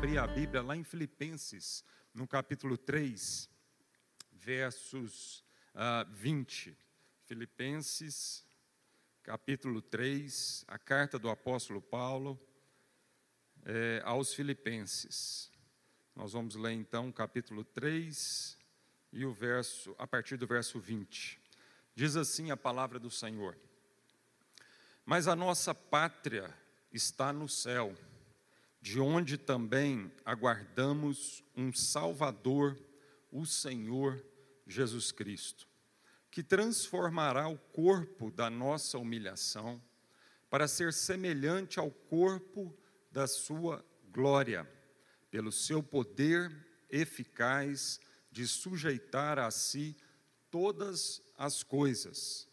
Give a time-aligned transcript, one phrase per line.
[0.00, 3.50] abrir a Bíblia lá em Filipenses, no capítulo 3,
[4.32, 6.74] versos uh, 20.
[7.26, 8.42] Filipenses,
[9.22, 12.40] capítulo 3, a carta do apóstolo Paulo
[13.62, 15.52] é, aos Filipenses.
[16.16, 18.56] Nós vamos ler então o capítulo 3
[19.12, 21.38] e o verso, a partir do verso 20.
[21.94, 23.54] Diz assim a palavra do Senhor:
[25.04, 26.56] Mas a nossa pátria
[26.90, 27.94] está no céu
[28.80, 32.80] de onde também aguardamos um Salvador,
[33.30, 34.24] o Senhor
[34.66, 35.68] Jesus Cristo,
[36.30, 39.82] que transformará o corpo da nossa humilhação
[40.48, 42.76] para ser semelhante ao corpo
[43.10, 44.68] da sua glória,
[45.30, 46.50] pelo seu poder
[46.88, 48.00] eficaz
[48.32, 49.96] de sujeitar a si
[50.50, 52.48] todas as coisas.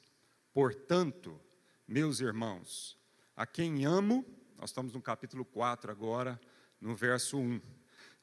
[0.54, 1.40] Portanto,
[1.88, 2.98] meus irmãos,
[3.36, 4.26] a quem amo,
[4.58, 6.40] nós estamos no capítulo 4 agora,
[6.82, 7.62] no verso 1.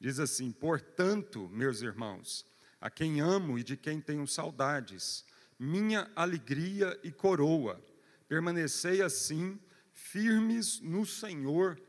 [0.00, 2.44] Diz assim: Portanto, meus irmãos,
[2.80, 5.24] a quem amo e de quem tenho saudades,
[5.58, 7.80] minha alegria e coroa,
[8.28, 9.58] permanecei assim,
[9.92, 11.80] firmes no Senhor,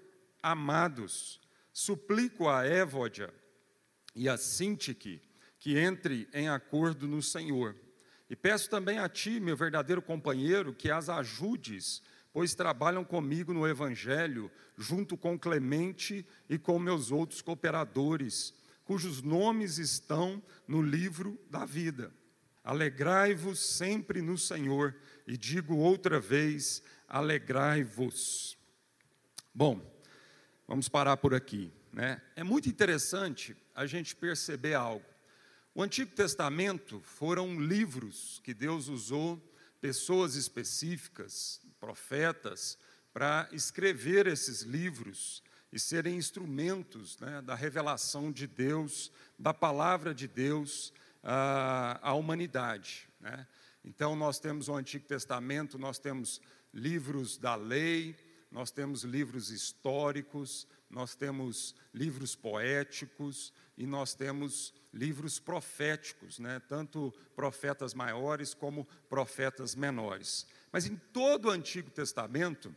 [0.42, 1.42] amados.
[1.74, 3.34] Suplico a Évódia
[4.16, 5.22] e a Sintique
[5.66, 7.76] que entre em acordo no Senhor.
[8.30, 12.04] E peço também a ti, meu verdadeiro companheiro, que as ajudes
[12.36, 19.78] pois trabalham comigo no Evangelho, junto com Clemente e com meus outros cooperadores, cujos nomes
[19.78, 22.14] estão no livro da vida.
[22.62, 24.94] Alegrai-vos sempre no Senhor,
[25.26, 28.58] e digo outra vez: alegrai-vos.
[29.54, 29.82] Bom,
[30.68, 31.72] vamos parar por aqui.
[31.94, 32.22] Né?
[32.36, 35.06] É muito interessante a gente perceber algo.
[35.74, 39.42] O Antigo Testamento foram livros que Deus usou,
[39.80, 42.80] pessoas específicas, profetas,
[43.14, 50.28] para escrever esses livros e serem instrumentos né, da revelação de Deus, da palavra de
[50.28, 53.08] Deus à, à humanidade.
[53.20, 53.46] Né?
[53.84, 56.42] Então, nós temos o Antigo Testamento, nós temos
[56.74, 58.18] livros da lei,
[58.50, 66.62] nós temos livros históricos, nós temos livros poéticos e nós temos livros proféticos, né?
[66.70, 70.48] tanto profetas maiores como profetas menores.
[70.72, 72.74] Mas em todo o Antigo Testamento,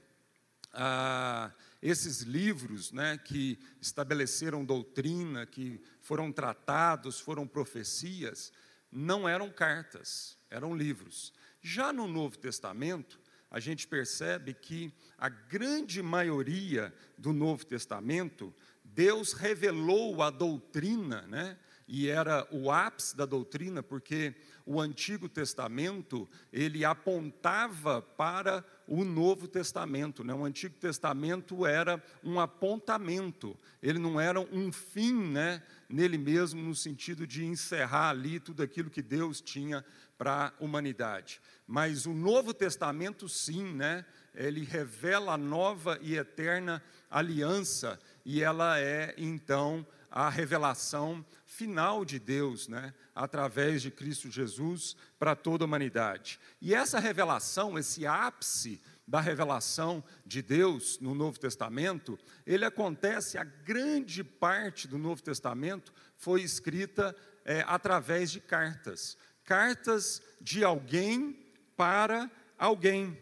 [0.73, 8.53] ah, esses livros né, que estabeleceram doutrina, que foram tratados, foram profecias,
[8.91, 11.33] não eram cartas, eram livros.
[11.63, 18.55] Já no Novo Testamento, a gente percebe que a grande maioria do Novo Testamento,
[18.85, 21.57] Deus revelou a doutrina, né?
[21.89, 24.35] e era o ápice da doutrina, porque
[24.67, 30.35] o Antigo Testamento, ele apontava para o Novo Testamento, né?
[30.35, 36.75] O Antigo Testamento era um apontamento, ele não era um fim, né, nele mesmo no
[36.75, 39.83] sentido de encerrar ali tudo aquilo que Deus tinha
[40.19, 41.41] para a humanidade.
[41.69, 44.07] Mas o Novo Testamento sim, né?
[44.35, 52.19] Ele revela a nova e eterna aliança e ela é então a revelação final de
[52.19, 56.41] Deus, né, através de Cristo Jesus para toda a humanidade.
[56.61, 63.45] E essa revelação, esse ápice da revelação de Deus no Novo Testamento, ele acontece, a
[63.45, 67.15] grande parte do Novo Testamento foi escrita
[67.45, 69.17] é, através de cartas.
[69.45, 71.48] Cartas de alguém
[71.79, 72.29] para
[72.59, 73.17] alguém.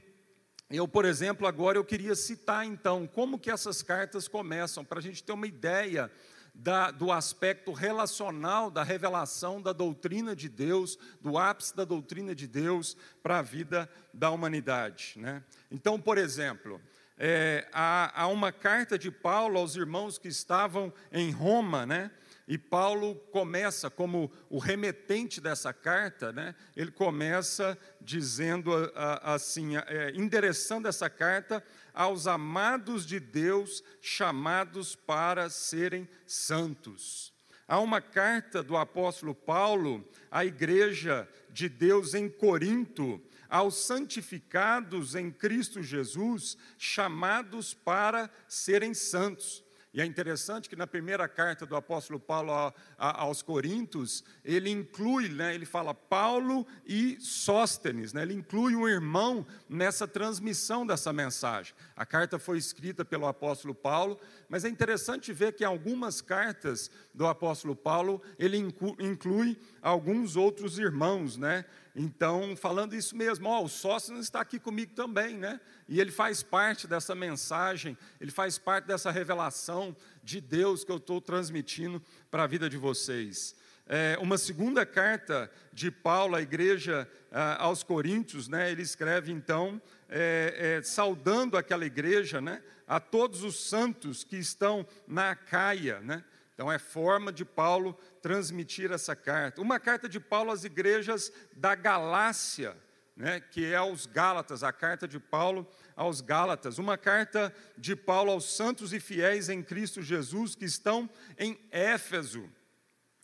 [0.71, 5.03] Eu, por exemplo, agora eu queria citar então como que essas cartas começam, para a
[5.03, 6.11] gente ter uma ideia
[6.55, 12.47] da, do aspecto relacional da revelação da doutrina de Deus, do ápice da doutrina de
[12.47, 15.13] Deus para a vida da humanidade.
[15.17, 15.45] Né?
[15.71, 16.81] Então, por exemplo,
[17.19, 22.11] é, há, há, uma carta de Paulo aos irmãos que estavam em Roma, né?
[22.49, 26.55] E Paulo começa como o remetente dessa carta, né?
[26.77, 28.71] Ele começa dizendo
[29.23, 31.63] assim, é, endereçando essa carta
[31.93, 37.35] aos amados de Deus chamados para serem santos.
[37.67, 45.33] Há uma carta do apóstolo Paulo à igreja de Deus em Corinto, aos santificados em
[45.33, 49.66] Cristo Jesus, chamados para serem santos.
[49.97, 52.53] E é interessante que na primeira carta do apóstolo Paulo
[52.99, 59.47] aos Coríntios, ele inclui, né, ele fala Paulo e Sóstenes, né, ele inclui um irmão
[59.67, 61.75] nessa transmissão dessa mensagem.
[61.97, 64.21] A carta foi escrita pelo apóstolo Paulo,
[64.51, 70.79] mas é interessante ver que em algumas cartas do apóstolo Paulo, ele inclui alguns outros
[70.79, 71.65] irmãos, né?
[71.99, 75.59] Então, falando isso mesmo, ó, o Sóstenes está aqui comigo também, né?
[75.89, 80.99] E ele faz parte dessa mensagem, ele faz parte dessa revelação de Deus que eu
[80.99, 83.57] estou transmitindo para a vida de vocês.
[83.87, 89.81] É, uma segunda carta de Paulo à igreja ah, aos Coríntios, né, ele escreve então,
[90.07, 96.01] é, é, saudando aquela igreja, né, a todos os santos que estão na Caia.
[96.01, 96.23] Né,
[96.57, 97.93] então é forma de Paulo
[98.23, 99.61] transmitir essa carta.
[99.61, 102.75] Uma carta de Paulo às igrejas da Galácia,
[103.15, 106.79] né, que é aos Gálatas, a carta de Paulo aos Gálatas.
[106.79, 112.51] Uma carta de Paulo aos santos e fiéis em Cristo Jesus que estão em Éfeso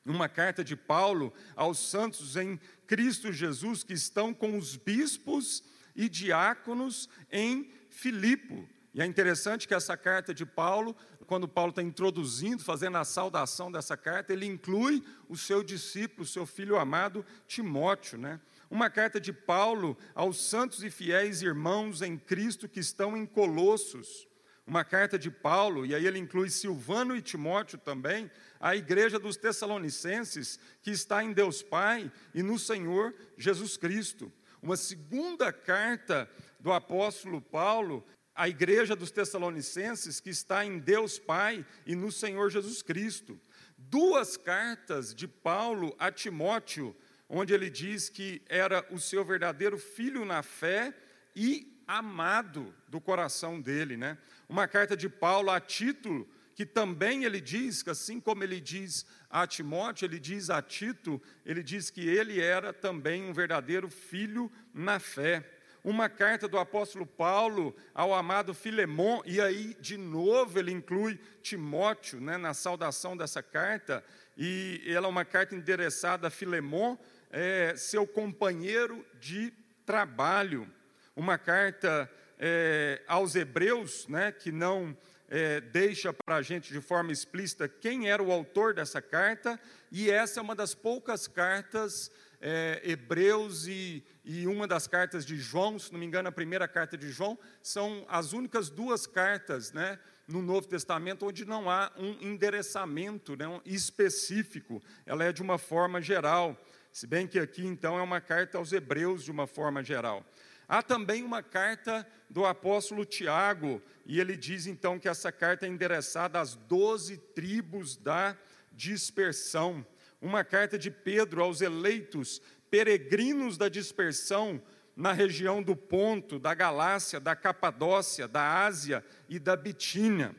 [0.04, 5.62] uma carta de Paulo aos santos em Cristo Jesus que estão com os bispos
[5.94, 8.68] e diáconos em Filipo.
[8.94, 10.94] E é interessante que essa carta de Paulo,
[11.32, 16.26] quando Paulo está introduzindo, fazendo a saudação dessa carta, ele inclui o seu discípulo, o
[16.26, 18.38] seu filho amado Timóteo, né?
[18.70, 24.28] Uma carta de Paulo aos santos e fiéis irmãos em Cristo que estão em Colossos
[24.66, 28.30] uma carta de Paulo, e aí ele inclui Silvano e Timóteo também,
[28.60, 34.30] à igreja dos Tessalonicenses, que está em Deus Pai e no Senhor Jesus Cristo.
[34.62, 36.30] Uma segunda carta
[36.60, 42.50] do apóstolo Paulo à igreja dos Tessalonicenses, que está em Deus Pai e no Senhor
[42.50, 43.40] Jesus Cristo.
[43.76, 46.96] Duas cartas de Paulo a Timóteo,
[47.28, 50.94] onde ele diz que era o seu verdadeiro filho na fé
[51.34, 54.16] e amado do coração dele, né?
[54.48, 59.06] uma carta de Paulo a Tito, que também ele diz, que assim como ele diz
[59.30, 64.52] a Timóteo, ele diz a Tito, ele diz que ele era também um verdadeiro filho
[64.74, 65.42] na fé.
[65.84, 72.20] Uma carta do apóstolo Paulo ao amado Filemon, e aí de novo ele inclui Timóteo
[72.20, 74.04] né, na saudação dessa carta,
[74.36, 76.96] e ela é uma carta endereçada a Filemon,
[77.30, 79.52] é, seu companheiro de
[79.84, 80.70] trabalho.
[81.16, 82.08] Uma carta
[82.38, 84.96] é, aos hebreus, né, que não
[85.28, 89.58] é, deixa para a gente de forma explícita quem era o autor dessa carta,
[89.90, 92.08] e essa é uma das poucas cartas
[92.42, 96.66] é, hebreus e, e uma das cartas de João, se não me engano, a primeira
[96.66, 101.92] carta de João, são as únicas duas cartas né, no Novo Testamento onde não há
[101.96, 106.60] um endereçamento né, um específico, ela é de uma forma geral.
[106.92, 110.26] Se bem que aqui, então, é uma carta aos hebreus de uma forma geral.
[110.68, 115.68] Há também uma carta do apóstolo Tiago, e ele diz então que essa carta é
[115.68, 118.36] endereçada às doze tribos da
[118.72, 119.86] dispersão.
[120.22, 122.40] Uma carta de Pedro aos eleitos
[122.70, 124.62] peregrinos da dispersão
[124.94, 130.32] na região do Ponto, da Galácia, da Capadócia, da Ásia e da Bitínia.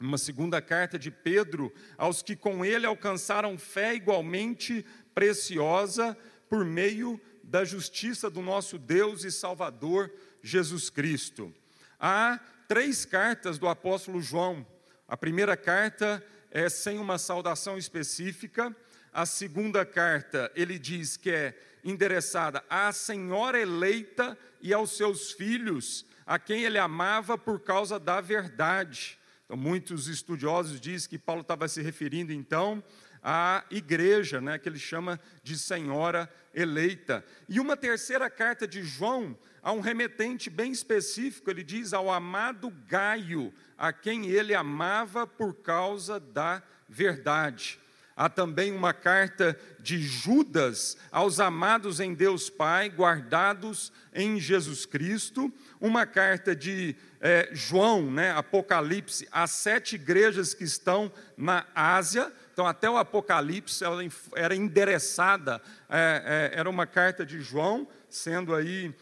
[0.00, 6.18] Uma segunda carta de Pedro aos que com ele alcançaram fé igualmente preciosa
[6.48, 10.12] por meio da justiça do nosso Deus e Salvador
[10.42, 11.54] Jesus Cristo.
[11.96, 14.66] Há três cartas do apóstolo João.
[15.06, 16.20] A primeira carta
[16.50, 18.74] é sem uma saudação específica.
[19.16, 26.04] A segunda carta, ele diz que é endereçada à senhora eleita e aos seus filhos,
[26.26, 29.18] a quem ele amava por causa da verdade.
[29.46, 32.84] Então, muitos estudiosos dizem que Paulo estava se referindo, então,
[33.22, 37.24] à igreja, né, que ele chama de senhora eleita.
[37.48, 42.68] E uma terceira carta de João, a um remetente bem específico, ele diz ao amado
[42.86, 47.80] Gaio, a quem ele amava por causa da verdade.
[48.16, 55.52] Há também uma carta de Judas aos amados em Deus Pai, guardados em Jesus Cristo.
[55.78, 62.32] Uma carta de é, João, né, Apocalipse, às sete igrejas que estão na Ásia.
[62.54, 64.00] Então, até o Apocalipse ela
[64.34, 68.94] era endereçada, é, é, era uma carta de João, sendo aí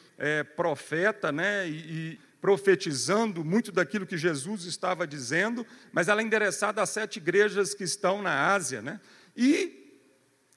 [0.57, 6.83] profeta, né, e, e profetizando muito daquilo que Jesus estava dizendo, mas ela é endereçada
[6.83, 8.83] a sete igrejas que estão na Ásia.
[8.83, 9.01] Né?
[9.35, 9.99] E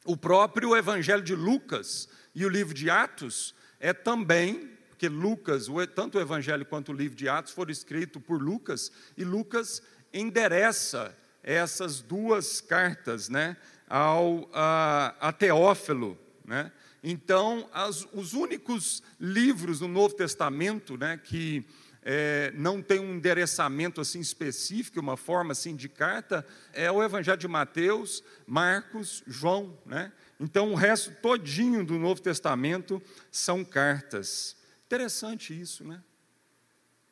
[0.04, 6.18] o próprio Evangelho de Lucas e o livro de Atos é também, porque Lucas, tanto
[6.18, 9.82] o Evangelho quanto o livro de Atos foram escritos por Lucas, e Lucas
[10.14, 13.56] endereça essas duas cartas né,
[13.88, 16.20] ao, a, a Teófilo.
[16.44, 16.70] Né?
[17.04, 21.66] Então, as, os únicos livros do Novo Testamento né, que
[22.10, 27.38] é, não tem um endereçamento assim específico, uma forma assim de carta, é o Evangelho
[27.38, 29.78] de Mateus, Marcos, João.
[29.86, 30.12] Né?
[30.40, 33.02] Então, o resto todinho do Novo Testamento
[33.32, 34.56] são cartas.
[34.86, 36.02] Interessante isso, né?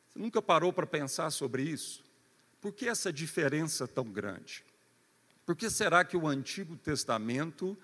[0.08, 2.02] Você nunca parou para pensar sobre isso?
[2.58, 4.64] Por que essa diferença tão grande?
[5.44, 7.78] Por que será que o Antigo Testamento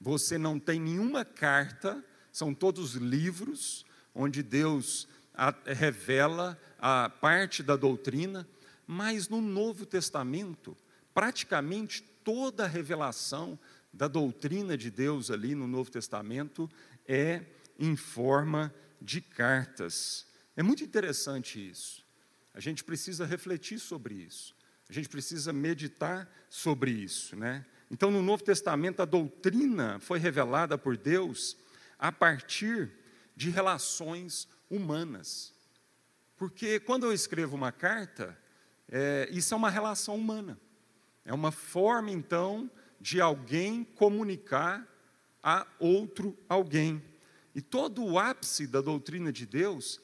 [0.00, 2.04] você não tem nenhuma carta
[2.36, 5.08] são todos livros onde Deus
[5.64, 8.46] revela a parte da doutrina,
[8.86, 10.76] mas no Novo Testamento,
[11.14, 13.58] praticamente toda a revelação
[13.92, 16.70] da doutrina de Deus ali no Novo Testamento
[17.06, 17.42] é
[17.78, 20.26] em forma de cartas.
[20.54, 22.04] É muito interessante isso.
[22.52, 24.54] A gente precisa refletir sobre isso.
[24.88, 27.64] A gente precisa meditar sobre isso, né?
[27.90, 31.56] Então, no Novo Testamento, a doutrina foi revelada por Deus
[31.98, 32.90] a partir
[33.36, 35.54] de relações humanas.
[36.36, 38.36] Porque quando eu escrevo uma carta,
[38.88, 40.58] é, isso é uma relação humana.
[41.24, 44.86] É uma forma, então, de alguém comunicar
[45.42, 47.02] a outro alguém.
[47.54, 50.00] E todo o ápice da doutrina de Deus,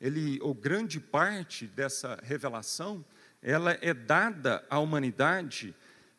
[0.00, 3.04] ele, ou grande parte dessa revelação,
[3.42, 5.74] ela é dada à humanidade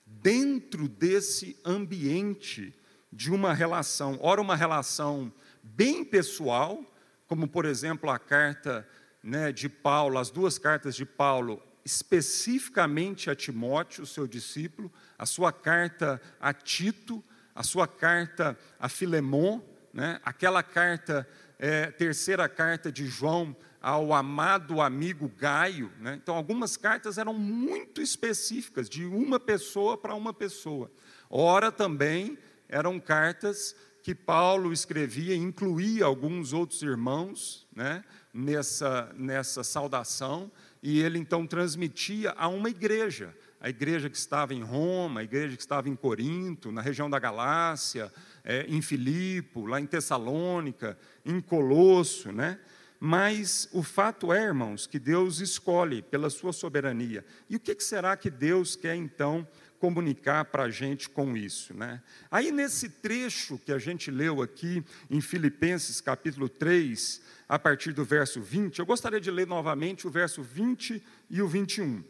[0.06, 2.74] dentro desse ambiente
[3.12, 5.34] de uma relação, ora uma relação
[5.64, 6.84] bem pessoal,
[7.28, 8.88] como por exemplo a carta
[9.24, 15.52] né, de Paulo, as duas cartas de Paulo, especificamente a Timóteo, seu discípulo, a sua
[15.52, 19.62] carta a Tito, a sua carta a Filemon,
[19.94, 25.92] né, aquela carta, é, terceira carta de João ao amado amigo Gaio.
[26.00, 26.20] Né?
[26.20, 30.92] Então, algumas cartas eram muito específicas, de uma pessoa para uma pessoa.
[31.30, 32.36] Ora, também
[32.68, 40.52] eram cartas que Paulo escrevia, incluía alguns outros irmãos né, nessa, nessa saudação,
[40.82, 45.56] e ele então transmitia a uma igreja, a igreja que estava em Roma, a igreja
[45.56, 48.12] que estava em Corinto, na região da Galácia,
[48.44, 52.60] é, em Filipo, lá em Tessalônica, em Colosso, né?
[53.08, 57.24] Mas o fato é, irmãos, que Deus escolhe pela sua soberania.
[57.48, 59.48] E o que será que Deus quer então
[59.78, 61.72] comunicar para a gente com isso.
[61.76, 62.02] Né?
[62.32, 68.04] Aí, nesse trecho que a gente leu aqui em Filipenses capítulo 3, a partir do
[68.04, 72.04] verso 20, eu gostaria de ler novamente o verso 20 e o 21.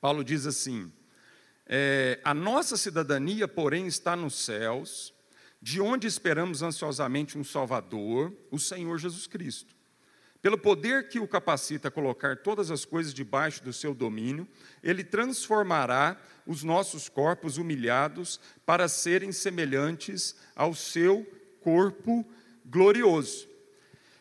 [0.00, 0.90] Paulo diz assim:
[1.66, 5.12] é, A nossa cidadania, porém, está nos céus,
[5.60, 9.76] de onde esperamos ansiosamente um Salvador, o Senhor Jesus Cristo
[10.48, 14.48] pelo poder que o capacita a colocar todas as coisas debaixo do seu domínio,
[14.82, 22.26] ele transformará os nossos corpos humilhados para serem semelhantes ao seu corpo
[22.64, 23.46] glorioso.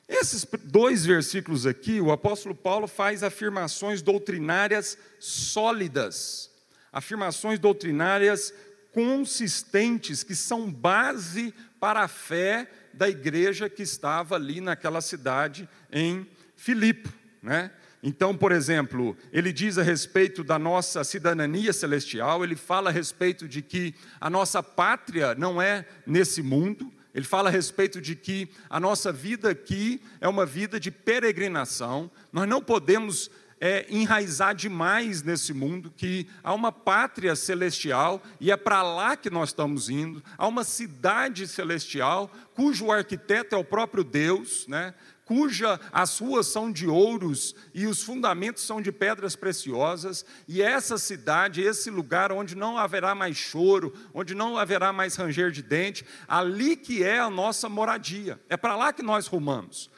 [0.06, 6.52] Esses dois versículos aqui, o apóstolo Paulo faz afirmações doutrinárias sólidas,
[6.92, 8.54] afirmações doutrinárias
[8.92, 16.28] consistentes, que são base para a fé da igreja que estava ali naquela cidade em
[16.56, 17.10] Filipe,
[17.42, 17.72] né?
[18.02, 23.48] Então, por exemplo, ele diz a respeito da nossa cidadania celestial, ele fala a respeito
[23.48, 28.50] de que a nossa pátria não é nesse mundo, ele fala a respeito de que
[28.70, 35.22] a nossa vida aqui é uma vida de peregrinação, nós não podemos é, enraizar demais
[35.22, 40.24] nesse mundo, que há uma pátria celestial e é para lá que nós estamos indo,
[40.38, 44.94] há uma cidade celestial cujo arquiteto é o próprio Deus, né?
[45.28, 50.98] cuja as ruas são de ouros e os fundamentos são de pedras preciosas, e essa
[50.98, 56.06] cidade, esse lugar onde não haverá mais choro, onde não haverá mais ranger de dente,
[56.28, 58.40] ali que é a nossa moradia.
[58.48, 59.90] É para lá que nós rumamos.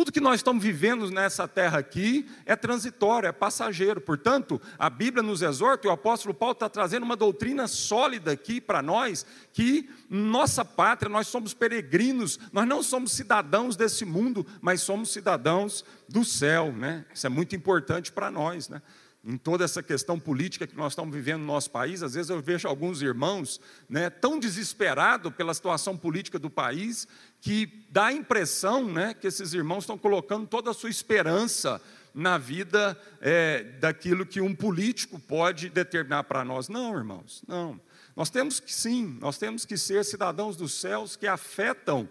[0.00, 4.00] Tudo que nós estamos vivendo nessa terra aqui é transitório, é passageiro.
[4.00, 8.62] Portanto, a Bíblia nos exorta, e o apóstolo Paulo está trazendo uma doutrina sólida aqui
[8.62, 14.80] para nós, que nossa pátria, nós somos peregrinos, nós não somos cidadãos desse mundo, mas
[14.80, 16.72] somos cidadãos do céu.
[16.72, 17.04] Né?
[17.12, 18.70] Isso é muito importante para nós.
[18.70, 18.80] Né?
[19.22, 22.40] em toda essa questão política que nós estamos vivendo no nosso país, às vezes eu
[22.40, 27.06] vejo alguns irmãos né, tão desesperados pela situação política do país,
[27.40, 31.80] que dá a impressão né, que esses irmãos estão colocando toda a sua esperança
[32.14, 36.68] na vida é, daquilo que um político pode determinar para nós.
[36.68, 37.80] Não, irmãos, não.
[38.16, 42.08] Nós temos que sim, nós temos que ser cidadãos dos céus que afetam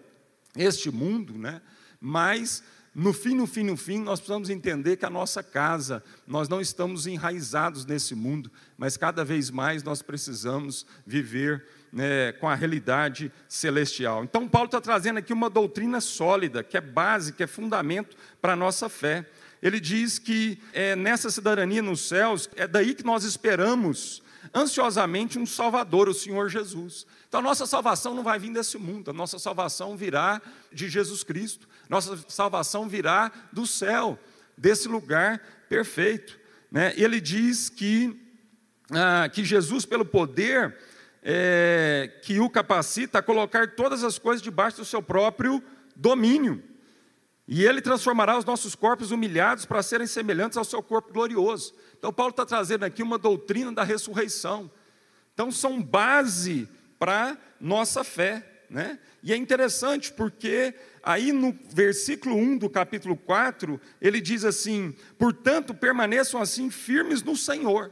[0.55, 1.61] este mundo, né,
[1.99, 6.49] mas no fim, no fim, no fim, nós precisamos entender que a nossa casa, nós
[6.49, 12.55] não estamos enraizados nesse mundo, mas cada vez mais nós precisamos viver né, com a
[12.55, 14.23] realidade celestial.
[14.23, 18.53] Então, Paulo está trazendo aqui uma doutrina sólida, que é base, que é fundamento para
[18.53, 19.25] a nossa fé.
[19.61, 25.45] Ele diz que é nessa cidadania nos céus, é daí que nós esperamos ansiosamente um
[25.45, 27.05] Salvador, o Senhor Jesus.
[27.29, 30.41] Então, a nossa salvação não vai vir desse mundo, a nossa salvação virá
[30.73, 34.17] de Jesus Cristo, nossa salvação virá do céu,
[34.57, 36.39] desse lugar perfeito.
[36.71, 36.91] Né?
[36.97, 38.19] Ele diz que,
[38.91, 40.75] ah, que Jesus, pelo poder
[41.21, 45.61] é, que o capacita a colocar todas as coisas debaixo do seu próprio
[45.95, 46.63] domínio.
[47.47, 51.75] E ele transformará os nossos corpos humilhados para serem semelhantes ao seu corpo glorioso.
[51.95, 54.71] Então, Paulo está trazendo aqui uma doutrina da ressurreição.
[55.33, 56.67] Então, são base
[56.99, 58.45] para nossa fé.
[58.69, 58.99] Né?
[59.23, 65.73] E é interessante porque aí no versículo 1 do capítulo 4, ele diz assim: portanto,
[65.73, 67.91] permaneçam assim firmes no Senhor.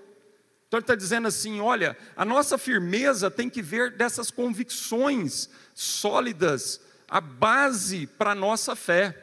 [0.68, 6.80] Então ele está dizendo assim: olha, a nossa firmeza tem que ver dessas convicções sólidas,
[7.08, 9.18] a base para a nossa fé.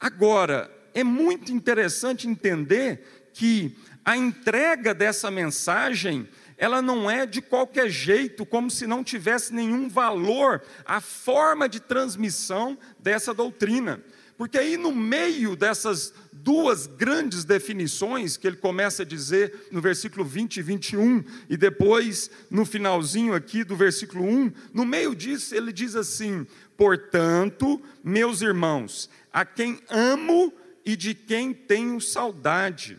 [0.00, 7.88] Agora, é muito interessante entender que a entrega dessa mensagem, ela não é de qualquer
[7.88, 14.02] jeito, como se não tivesse nenhum valor a forma de transmissão dessa doutrina.
[14.36, 20.24] Porque aí no meio dessas duas grandes definições que ele começa a dizer no versículo
[20.24, 25.72] 20 e 21 e depois no finalzinho aqui do versículo 1, no meio disso ele
[25.72, 26.46] diz assim:
[26.76, 30.52] "Portanto, meus irmãos, a quem amo
[30.84, 32.98] e de quem tenho saudade.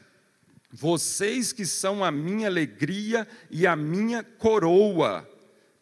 [0.71, 5.27] Vocês que são a minha alegria e a minha coroa,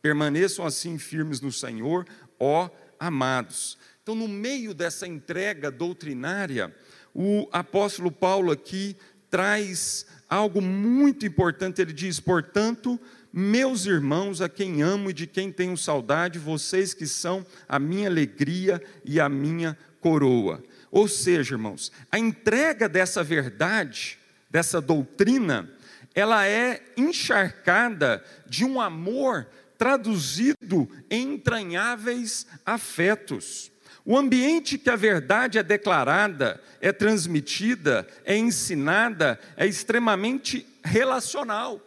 [0.02, 2.06] permaneçam assim firmes no Senhor,
[2.40, 3.78] ó amados.
[4.02, 6.74] Então, no meio dessa entrega doutrinária,
[7.14, 8.96] o apóstolo Paulo aqui
[9.30, 11.82] traz algo muito importante.
[11.82, 13.00] Ele diz: portanto,
[13.34, 18.08] meus irmãos, a quem amo e de quem tenho saudade, vocês que são a minha
[18.08, 20.64] alegria e a minha coroa.
[20.90, 24.18] Ou seja, irmãos, a entrega dessa verdade,
[24.50, 25.70] dessa doutrina,
[26.14, 33.72] ela é encharcada de um amor traduzido em entranháveis afetos.
[34.04, 41.82] O ambiente que a verdade é declarada, é transmitida, é ensinada, é extremamente relacional.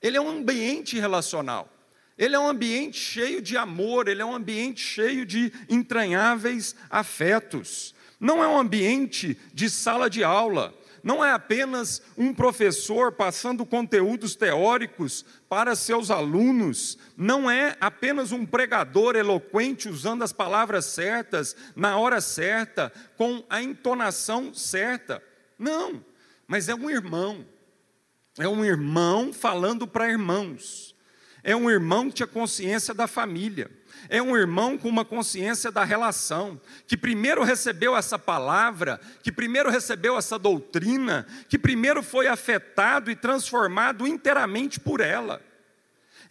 [0.00, 1.72] Ele é um ambiente relacional.
[2.18, 7.94] Ele é um ambiente cheio de amor, ele é um ambiente cheio de entranháveis afetos.
[8.20, 14.36] Não é um ambiente de sala de aula, não é apenas um professor passando conteúdos
[14.36, 21.96] teóricos para seus alunos, não é apenas um pregador eloquente usando as palavras certas, na
[21.98, 25.22] hora certa, com a entonação certa.
[25.58, 26.04] Não,
[26.46, 27.44] mas é um irmão,
[28.38, 30.92] é um irmão falando para irmãos
[31.42, 33.70] é um irmão que tinha consciência da família.
[34.08, 39.70] É um irmão com uma consciência da relação, que primeiro recebeu essa palavra, que primeiro
[39.70, 45.40] recebeu essa doutrina, que primeiro foi afetado e transformado inteiramente por ela.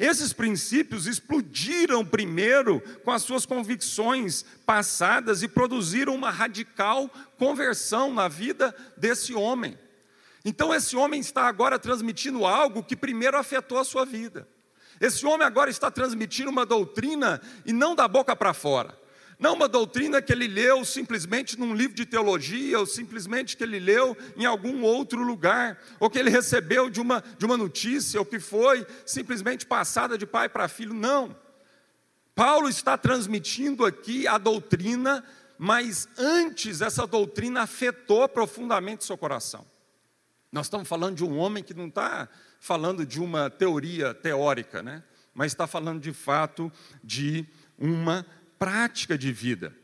[0.02, 7.08] Esses princípios explodiram primeiro com as suas convicções passadas e produziram uma radical
[7.38, 9.78] conversão na vida desse homem.
[10.44, 14.48] Então, esse homem está agora transmitindo algo que primeiro afetou a sua vida.
[15.02, 18.96] Esse homem agora está transmitindo uma doutrina e não da boca para fora.
[19.40, 23.80] Não uma doutrina que ele leu simplesmente num livro de teologia, ou simplesmente que ele
[23.80, 28.26] leu em algum outro lugar, ou que ele recebeu de uma, de uma notícia, ou
[28.26, 30.94] que foi simplesmente passada de pai para filho.
[30.94, 31.36] Não.
[32.36, 35.24] Paulo está transmitindo aqui a doutrina,
[35.58, 39.66] mas antes essa doutrina afetou profundamente seu coração.
[40.52, 42.30] Nós estamos falando de um homem que não está
[42.62, 45.04] falando de uma teoria teórica, né?
[45.34, 46.72] mas está falando de fato
[47.04, 47.44] de
[47.76, 48.24] uma
[48.60, 49.76] prática de vida.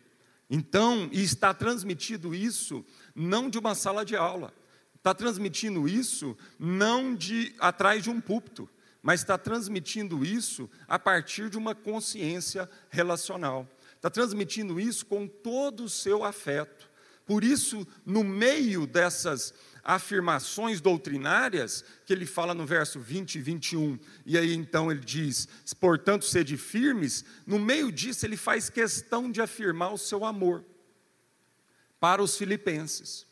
[0.48, 2.86] Então, está transmitido isso
[3.16, 4.54] não de uma sala de aula,
[4.96, 8.70] está transmitindo isso não de atrás de um púlpito,
[9.02, 13.68] mas está transmitindo isso a partir de uma consciência relacional.
[13.96, 16.88] Está transmitindo isso com todo o seu afeto.
[17.26, 19.54] Por isso, no meio dessas
[19.88, 25.48] afirmações doutrinárias, que ele fala no verso 20 e 21, e aí então ele diz:
[25.80, 30.66] portanto, sede firmes, no meio disso ele faz questão de afirmar o seu amor
[32.02, 33.26] para os filipenses,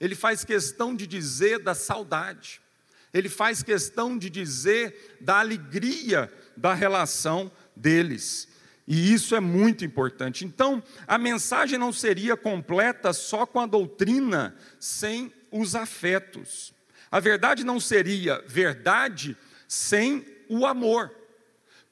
[0.00, 2.60] ele faz questão de dizer da saudade,
[3.14, 8.48] ele faz questão de dizer da alegria da relação deles.
[8.86, 10.44] E isso é muito importante.
[10.44, 16.72] Então, a mensagem não seria completa só com a doutrina, sem os afetos.
[17.10, 19.36] A verdade não seria verdade
[19.66, 21.10] sem o amor.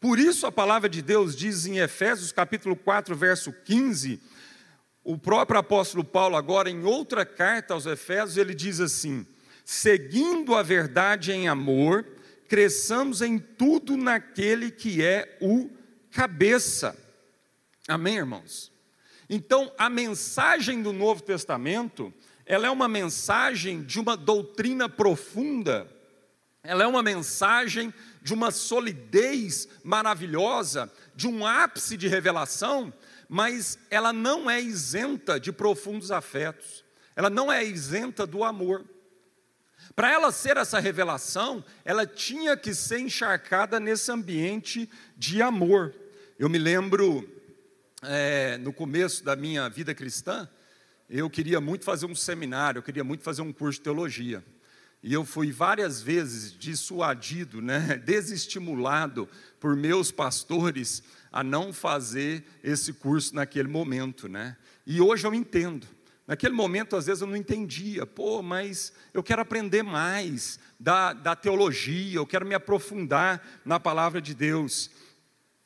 [0.01, 4.21] Por isso a palavra de Deus diz em Efésios capítulo 4, verso 15,
[5.03, 9.27] o próprio apóstolo Paulo agora em outra carta aos Efésios, ele diz assim:
[9.65, 12.07] seguindo a verdade em amor,
[12.49, 15.71] cresçamos em tudo naquele que é o
[16.11, 16.97] cabeça.
[17.89, 18.73] Amém, irmãos?
[19.31, 22.13] Então, a mensagem do Novo Testamento
[22.49, 25.87] ela é uma mensagem de uma doutrina profunda,
[26.63, 32.91] ela é uma mensagem de uma solidez maravilhosa, de um ápice de revelação,
[33.29, 36.83] mas ela não é isenta de profundos afetos,
[37.15, 38.83] ela não é isenta do amor.
[39.95, 45.95] Para ela ser essa revelação, ela tinha que ser encharcada nesse ambiente de amor.
[46.39, 47.29] Eu me lembro,
[48.03, 50.49] é, no começo da minha vida cristã,
[51.09, 54.45] eu queria muito fazer um seminário, eu queria muito fazer um curso de teologia.
[55.03, 59.29] E eu fui várias vezes dissuadido, né, desestimulado
[59.61, 64.57] por meus pastores a não fazer esse curso naquele momento, né?
[64.87, 65.87] E hoje eu entendo.
[66.27, 71.35] Naquele momento, às vezes, eu não entendia, pô, mas eu quero aprender mais da, da
[71.35, 74.91] teologia, eu quero me aprofundar na palavra de Deus.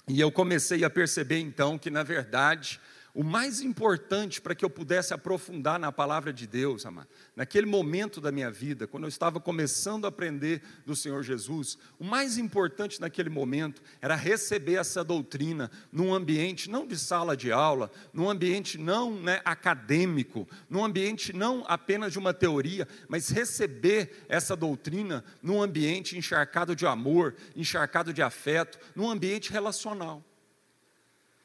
[0.06, 2.80] E eu comecei a perceber então que, na verdade,
[3.14, 8.20] o mais importante para que eu pudesse aprofundar na palavra de Deus, amado, naquele momento
[8.20, 13.00] da minha vida, quando eu estava começando a aprender do Senhor Jesus, o mais importante
[13.00, 18.78] naquele momento era receber essa doutrina num ambiente não de sala de aula, num ambiente
[18.78, 25.60] não né, acadêmico, num ambiente não apenas de uma teoria, mas receber essa doutrina num
[25.60, 30.24] ambiente encharcado de amor, encharcado de afeto, num ambiente relacional.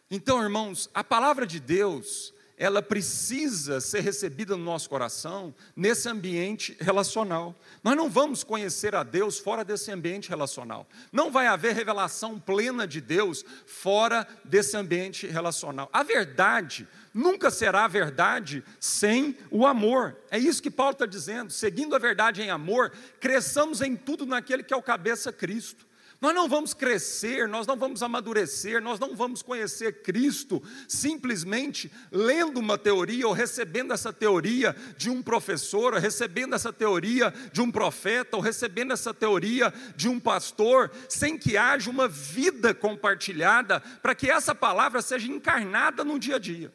[0.09, 6.77] Então, irmãos, a palavra de Deus, ela precisa ser recebida no nosso coração nesse ambiente
[6.79, 7.53] relacional.
[7.83, 10.87] Nós não vamos conhecer a Deus fora desse ambiente relacional.
[11.11, 15.89] Não vai haver revelação plena de Deus fora desse ambiente relacional.
[15.91, 20.15] A verdade nunca será verdade sem o amor.
[20.31, 21.51] É isso que Paulo está dizendo.
[21.51, 25.85] Seguindo a verdade em amor, cresçamos em tudo naquele que é o cabeça Cristo.
[26.19, 32.59] Nós não vamos crescer, nós não vamos amadurecer, nós não vamos conhecer Cristo simplesmente lendo
[32.59, 37.71] uma teoria ou recebendo essa teoria de um professor, ou recebendo essa teoria de um
[37.71, 44.15] profeta, ou recebendo essa teoria de um pastor, sem que haja uma vida compartilhada para
[44.15, 46.73] que essa palavra seja encarnada no dia a dia.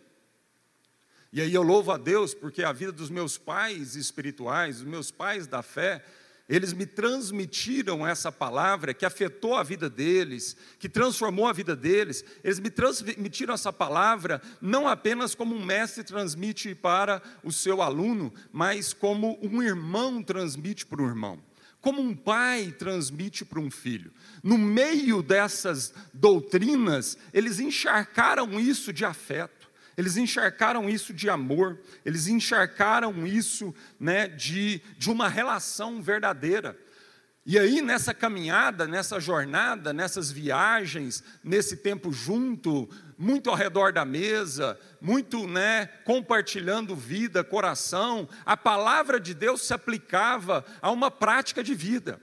[1.33, 5.11] E aí eu louvo a Deus porque a vida dos meus pais espirituais, dos meus
[5.11, 6.05] pais da fé,
[6.55, 12.23] eles me transmitiram essa palavra que afetou a vida deles, que transformou a vida deles.
[12.45, 18.31] Eles me transmitiram essa palavra não apenas como um mestre transmite para o seu aluno,
[18.53, 21.39] mas como um irmão transmite para o irmão
[21.81, 24.13] como um pai transmite para um filho.
[24.41, 29.62] No meio dessas doutrinas, eles encharcaram isso de afeto.
[29.97, 36.77] Eles encharcaram isso de amor, eles encharcaram isso né, de, de uma relação verdadeira.
[37.45, 44.05] E aí, nessa caminhada, nessa jornada, nessas viagens, nesse tempo junto, muito ao redor da
[44.05, 51.65] mesa, muito né, compartilhando vida, coração, a palavra de Deus se aplicava a uma prática
[51.65, 52.21] de vida.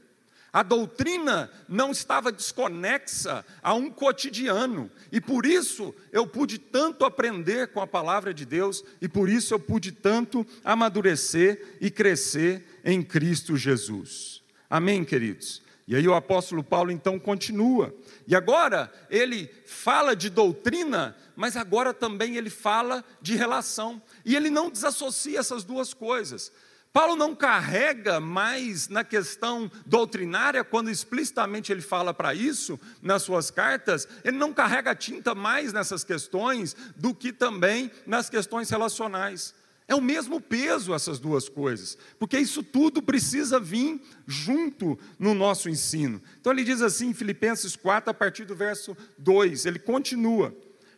[0.51, 7.67] A doutrina não estava desconexa a um cotidiano, e por isso eu pude tanto aprender
[7.67, 13.03] com a palavra de Deus, e por isso eu pude tanto amadurecer e crescer em
[13.03, 14.41] Cristo Jesus.
[14.67, 15.61] Amém, queridos?
[15.87, 17.95] E aí o apóstolo Paulo então continua,
[18.27, 24.49] e agora ele fala de doutrina, mas agora também ele fala de relação, e ele
[24.49, 26.51] não desassocia essas duas coisas.
[26.91, 33.51] Paulo não carrega mais na questão doutrinária, quando explicitamente ele fala para isso nas suas
[33.51, 39.53] cartas, ele não carrega tinta mais nessas questões do que também nas questões relacionais.
[39.87, 45.67] É o mesmo peso essas duas coisas, porque isso tudo precisa vir junto no nosso
[45.67, 46.21] ensino.
[46.39, 50.55] Então ele diz assim em Filipenses 4, a partir do verso 2, ele continua.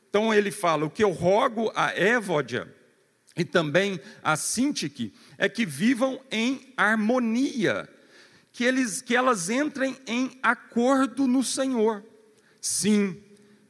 [0.09, 2.67] Então ele fala: O que eu rogo a Évódia
[3.35, 7.89] e também a Sintique é que vivam em harmonia,
[8.53, 12.05] que, eles, que elas entrem em acordo no Senhor.
[12.61, 13.19] Sim,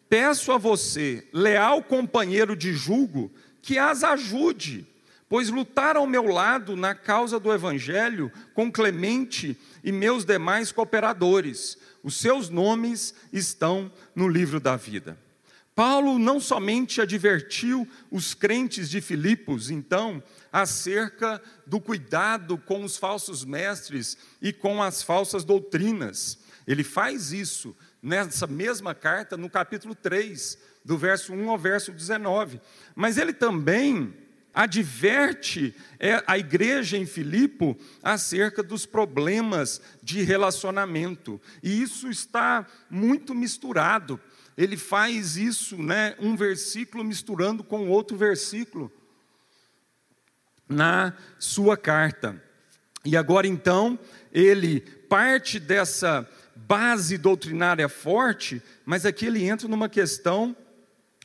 [0.09, 3.31] peço a você, leal companheiro de julgo,
[3.61, 4.85] que as ajude,
[5.29, 11.77] pois lutaram ao meu lado na causa do Evangelho com Clemente e meus demais cooperadores.
[12.03, 15.17] Os seus nomes estão no livro da vida.
[15.73, 23.45] Paulo não somente advertiu os crentes de Filipos, então, acerca do cuidado com os falsos
[23.45, 26.39] mestres e com as falsas doutrinas.
[26.67, 32.59] Ele faz isso nessa mesma carta, no capítulo 3, do verso 1 ao verso 19.
[32.95, 34.13] Mas ele também
[34.53, 41.39] adverte é, a igreja em Filipo acerca dos problemas de relacionamento.
[41.63, 44.19] E isso está muito misturado
[44.57, 48.91] ele faz isso, né, um versículo misturando com outro versículo
[50.71, 52.41] na sua carta.
[53.03, 53.99] E agora então,
[54.31, 60.55] ele parte dessa base doutrinária forte, mas aqui ele entra numa questão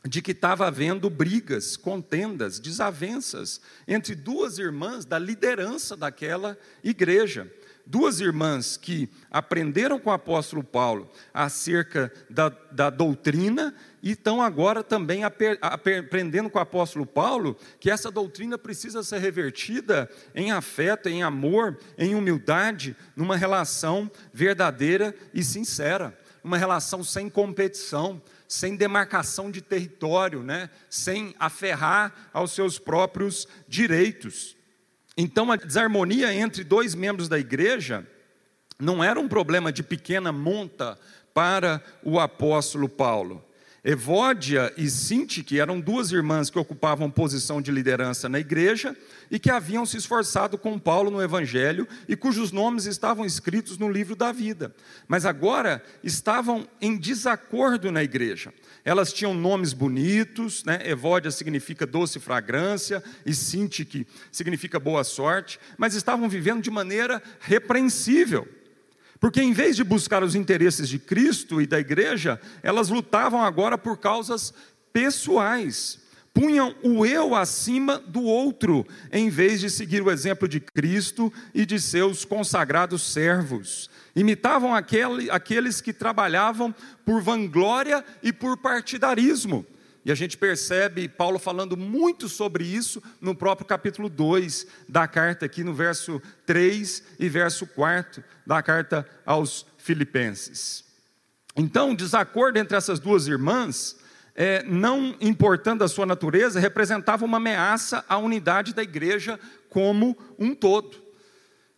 [0.04, 7.50] de que estava havendo brigas, contendas, desavenças entre duas irmãs da liderança daquela igreja.
[7.88, 13.72] Duas irmãs que aprenderam com o apóstolo Paulo acerca da, da doutrina
[14.02, 20.10] e estão agora também aprendendo com o apóstolo Paulo que essa doutrina precisa ser revertida
[20.34, 28.20] em afeto, em amor, em humildade, numa relação verdadeira e sincera, uma relação sem competição,
[28.48, 30.70] sem demarcação de território, né?
[30.90, 34.55] sem aferrar aos seus próprios direitos.
[35.16, 38.06] Então, a desarmonia entre dois membros da igreja
[38.78, 40.98] não era um problema de pequena monta
[41.32, 43.42] para o apóstolo Paulo.
[43.88, 48.96] Evódia e Sintique eram duas irmãs que ocupavam posição de liderança na igreja
[49.30, 53.88] e que haviam se esforçado com Paulo no Evangelho e cujos nomes estavam escritos no
[53.88, 54.74] livro da vida,
[55.06, 58.52] mas agora estavam em desacordo na igreja.
[58.84, 60.80] Elas tinham nomes bonitos, né?
[60.84, 68.48] Evódia significa doce fragrância e Sintique significa boa sorte, mas estavam vivendo de maneira repreensível.
[69.26, 73.76] Porque em vez de buscar os interesses de Cristo e da igreja, elas lutavam agora
[73.76, 74.54] por causas
[74.92, 75.98] pessoais.
[76.32, 81.66] Punham o eu acima do outro, em vez de seguir o exemplo de Cristo e
[81.66, 83.90] de seus consagrados servos.
[84.14, 86.72] Imitavam aquele, aqueles que trabalhavam
[87.04, 89.66] por vanglória e por partidarismo
[90.06, 95.46] e a gente percebe Paulo falando muito sobre isso no próprio capítulo 2 da carta,
[95.46, 100.84] aqui no verso 3 e verso 4 da carta aos Filipenses.
[101.56, 103.96] Então, o desacordo entre essas duas irmãs,
[104.36, 110.54] é, não importando a sua natureza, representava uma ameaça à unidade da igreja como um
[110.54, 111.02] todo.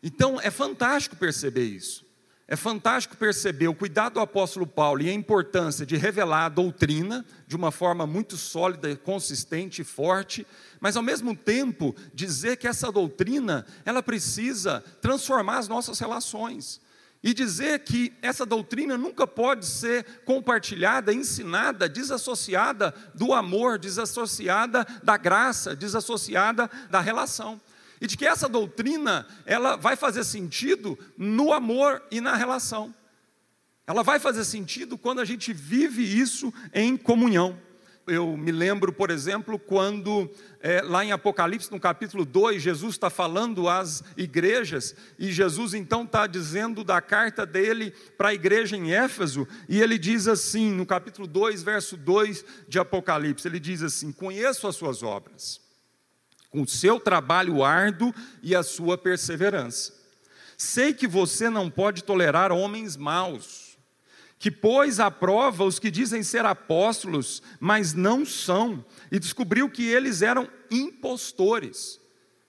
[0.02, 2.04] Então, é fantástico perceber isso.
[2.50, 7.22] É fantástico perceber o cuidado do apóstolo Paulo e a importância de revelar a doutrina
[7.46, 10.46] de uma forma muito sólida, consistente e forte,
[10.80, 16.80] mas ao mesmo tempo dizer que essa doutrina, ela precisa transformar as nossas relações.
[17.22, 25.18] E dizer que essa doutrina nunca pode ser compartilhada, ensinada, desassociada do amor, desassociada da
[25.18, 27.60] graça, desassociada da relação
[28.00, 32.94] e de que essa doutrina ela vai fazer sentido no amor e na relação.
[33.86, 37.58] Ela vai fazer sentido quando a gente vive isso em comunhão.
[38.06, 40.30] Eu me lembro, por exemplo, quando
[40.60, 46.04] é, lá em Apocalipse, no capítulo 2, Jesus está falando às igrejas, e Jesus então
[46.04, 50.86] está dizendo da carta dele para a igreja em Éfeso, e ele diz assim, no
[50.86, 55.67] capítulo 2, verso 2 de Apocalipse: ele diz assim: Conheço as suas obras
[56.50, 59.92] com o seu trabalho árduo e a sua perseverança.
[60.56, 63.78] Sei que você não pode tolerar homens maus,
[64.38, 69.84] que pôs à prova os que dizem ser apóstolos, mas não são, e descobriu que
[69.84, 72.00] eles eram impostores.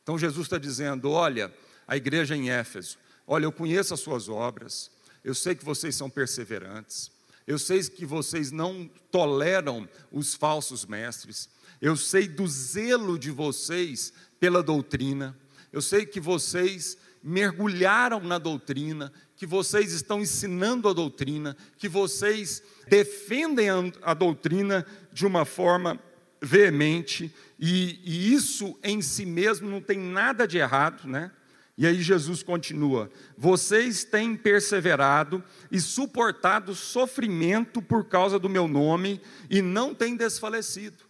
[0.04, 1.54] Então Jesus está dizendo: olha,
[1.88, 4.90] a igreja em Éfeso, olha, eu conheço as suas obras,
[5.24, 7.12] eu sei que vocês são perseverantes,
[7.46, 11.50] eu sei que vocês não toleram os falsos mestres,
[11.82, 15.38] eu sei do zelo de vocês pela doutrina.
[15.72, 22.64] Eu sei que vocês mergulharam na doutrina, que vocês estão ensinando a doutrina, que vocês
[22.88, 23.68] defendem
[24.02, 26.00] a, doutrina de uma forma
[26.42, 31.32] veemente, e, e, isso em si mesmo não tem nada de errado, né?
[31.78, 39.22] E aí Jesus continua: vocês têm perseverado e suportado sofrimento por causa do meu nome
[39.50, 41.09] e não têm desfalecido.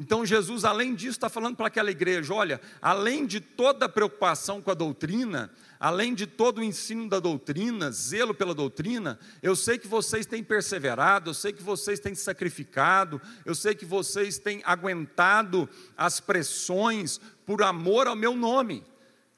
[0.00, 4.62] Então Jesus, além disso, está falando para aquela igreja: olha, além de toda a preocupação
[4.62, 9.76] com a doutrina, além de todo o ensino da doutrina, zelo pela doutrina, eu sei
[9.76, 14.62] que vocês têm perseverado, eu sei que vocês têm sacrificado, eu sei que vocês têm
[14.64, 18.82] aguentado as pressões por amor ao meu nome.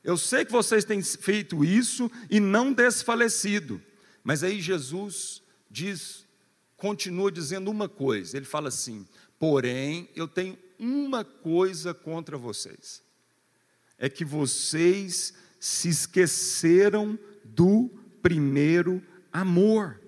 [0.04, 3.82] Eu sei que vocês têm feito isso e não desfalecido.
[4.22, 6.24] Mas aí Jesus diz,
[6.76, 9.04] continua dizendo uma coisa: ele fala assim
[9.42, 13.02] Porém, eu tenho uma coisa contra vocês:
[13.98, 17.90] é que vocês se esqueceram do
[18.22, 19.02] primeiro
[19.32, 20.00] amor.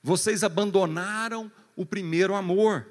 [0.00, 2.86] Vocês abandonaram o primeiro amor.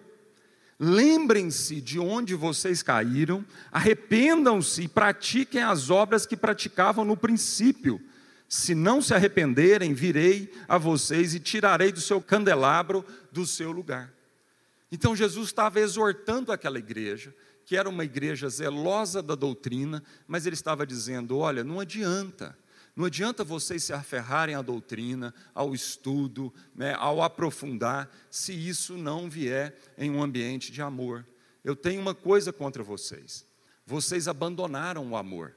[0.77, 8.01] Lembrem-se de onde vocês caíram, arrependam-se e pratiquem as obras que praticavam no princípio.
[8.49, 14.12] Se não se arrependerem, virei a vocês e tirarei do seu candelabro do seu lugar.
[14.93, 20.53] Então Jesus estava exortando aquela igreja, que era uma igreja zelosa da doutrina, mas ele
[20.53, 22.55] estava dizendo: olha, não adianta,
[22.95, 29.27] Não adianta vocês se aferrarem à doutrina, ao estudo, né, ao aprofundar, se isso não
[29.27, 31.25] vier em um ambiente de amor.
[31.63, 33.47] Eu tenho uma coisa contra vocês:
[33.87, 35.55] vocês abandonaram o amor,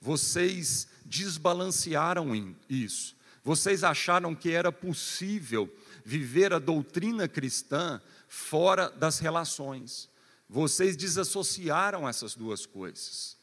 [0.00, 2.34] vocês desbalancearam
[2.68, 5.72] isso, vocês acharam que era possível
[6.04, 8.02] viver a doutrina cristã
[8.36, 10.10] fora das relações,
[10.46, 13.36] vocês desassociaram essas duas coisas.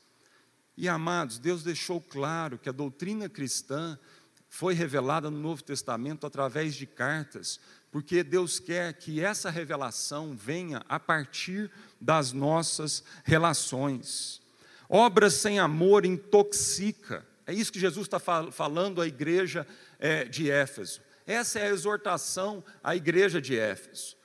[0.77, 3.97] E amados, Deus deixou claro que a doutrina cristã
[4.47, 7.59] foi revelada no Novo Testamento através de cartas,
[7.91, 14.41] porque Deus quer que essa revelação venha a partir das nossas relações.
[14.87, 17.25] Obras sem amor intoxica.
[17.47, 21.01] É isso que Jesus está falando à igreja é, de Éfeso.
[21.25, 24.15] Essa é a exortação à igreja de Éfeso.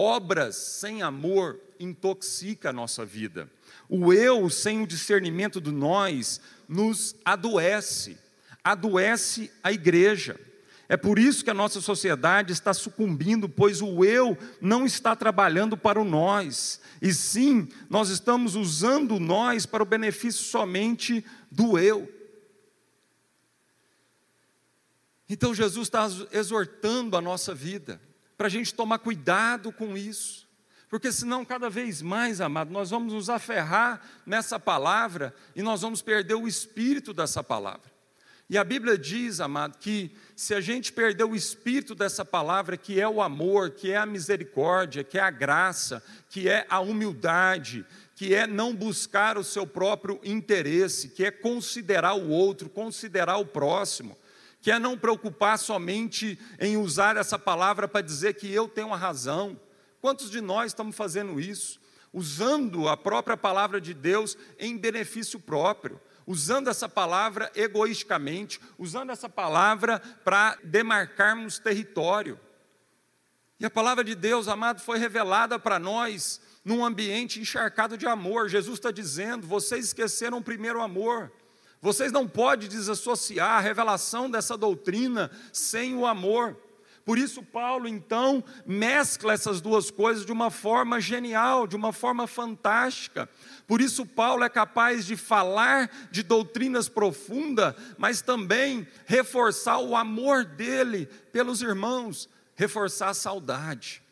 [0.00, 3.50] Obras sem amor intoxica a nossa vida.
[3.88, 8.16] O eu sem o discernimento do nós nos adoece,
[8.62, 10.38] adoece a igreja.
[10.88, 15.76] É por isso que a nossa sociedade está sucumbindo, pois o eu não está trabalhando
[15.76, 21.76] para o nós, e sim, nós estamos usando o nós para o benefício somente do
[21.76, 22.08] eu.
[25.28, 28.00] Então Jesus está exortando a nossa vida,
[28.38, 30.48] para a gente tomar cuidado com isso.
[30.88, 36.00] Porque senão, cada vez mais, amado, nós vamos nos aferrar nessa palavra e nós vamos
[36.00, 37.98] perder o espírito dessa palavra.
[38.48, 42.98] E a Bíblia diz, amado, que se a gente perder o espírito dessa palavra, que
[42.98, 47.84] é o amor, que é a misericórdia, que é a graça, que é a humildade,
[48.16, 53.44] que é não buscar o seu próprio interesse, que é considerar o outro, considerar o
[53.44, 54.16] próximo,
[54.60, 58.96] que é não preocupar somente em usar essa palavra para dizer que eu tenho a
[58.96, 59.58] razão,
[60.00, 61.80] Quantos de nós estamos fazendo isso?
[62.12, 69.28] Usando a própria palavra de Deus em benefício próprio, usando essa palavra egoisticamente, usando essa
[69.28, 72.38] palavra para demarcarmos território.
[73.60, 78.48] E a palavra de Deus, amado, foi revelada para nós num ambiente encharcado de amor.
[78.48, 81.32] Jesus está dizendo: vocês esqueceram o primeiro amor.
[81.80, 86.56] Vocês não podem desassociar a revelação dessa doutrina sem o amor.
[87.04, 92.26] Por isso, Paulo então mescla essas duas coisas de uma forma genial, de uma forma
[92.26, 93.26] fantástica.
[93.66, 100.44] Por isso, Paulo é capaz de falar de doutrinas profundas, mas também reforçar o amor
[100.44, 104.02] dele pelos irmãos, reforçar a saudade.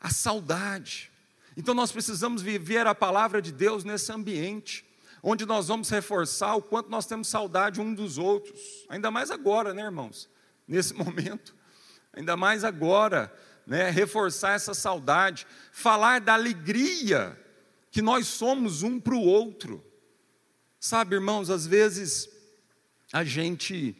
[0.00, 1.10] A saudade.
[1.58, 4.85] Então, nós precisamos viver a palavra de Deus nesse ambiente
[5.28, 9.74] onde nós vamos reforçar o quanto nós temos saudade um dos outros, ainda mais agora,
[9.74, 10.30] né, irmãos?
[10.68, 11.52] Nesse momento,
[12.12, 13.34] ainda mais agora,
[13.66, 17.36] né, reforçar essa saudade, falar da alegria
[17.90, 19.84] que nós somos um para o outro.
[20.78, 22.28] Sabe, irmãos, às vezes
[23.12, 23.96] a gente,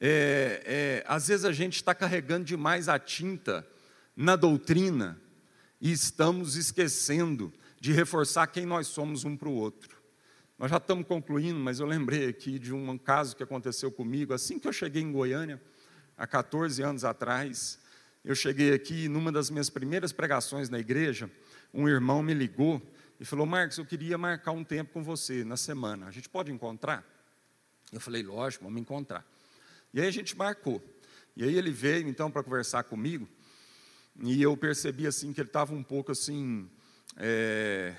[0.00, 3.64] é, é, às vezes a gente está carregando demais a tinta
[4.16, 5.22] na doutrina
[5.80, 9.93] e estamos esquecendo de reforçar quem nós somos um para o outro.
[10.64, 14.58] Nós já estamos concluindo, mas eu lembrei aqui de um caso que aconteceu comigo assim
[14.58, 15.60] que eu cheguei em Goiânia
[16.16, 17.78] há 14 anos atrás,
[18.24, 21.30] eu cheguei aqui numa das minhas primeiras pregações na igreja,
[21.74, 22.80] um irmão me ligou
[23.20, 26.50] e falou: Marcos, eu queria marcar um tempo com você na semana, a gente pode
[26.50, 27.04] encontrar?
[27.92, 29.22] Eu falei: lógico, vamos encontrar.
[29.92, 30.82] E aí a gente marcou.
[31.36, 33.28] E aí ele veio então para conversar comigo,
[34.18, 36.66] e eu percebi assim que ele estava um pouco assim.
[37.18, 37.94] É...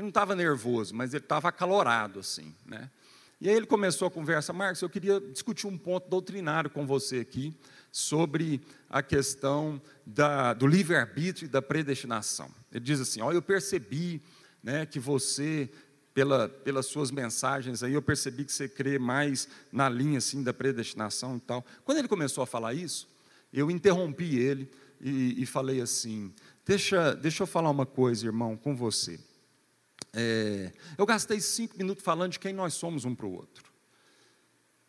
[0.00, 2.90] Ele não estava nervoso, mas ele estava acalorado assim, né?
[3.38, 7.18] E aí ele começou a conversa, Marcos, eu queria discutir um ponto doutrinário com você
[7.18, 7.54] aqui
[7.92, 12.50] sobre a questão da, do livre-arbítrio e da predestinação.
[12.72, 14.22] Ele diz assim: Olha, eu percebi
[14.62, 15.68] né, que você,
[16.14, 20.54] pela, pelas suas mensagens aí, eu percebi que você crê mais na linha assim da
[20.54, 21.64] predestinação e tal.
[21.84, 23.06] Quando ele começou a falar isso,
[23.52, 26.32] eu interrompi ele e, e falei assim:
[26.64, 29.20] deixa, deixa eu falar uma coisa, irmão, com você.
[30.12, 33.70] É, eu gastei cinco minutos falando de quem nós somos um para o outro.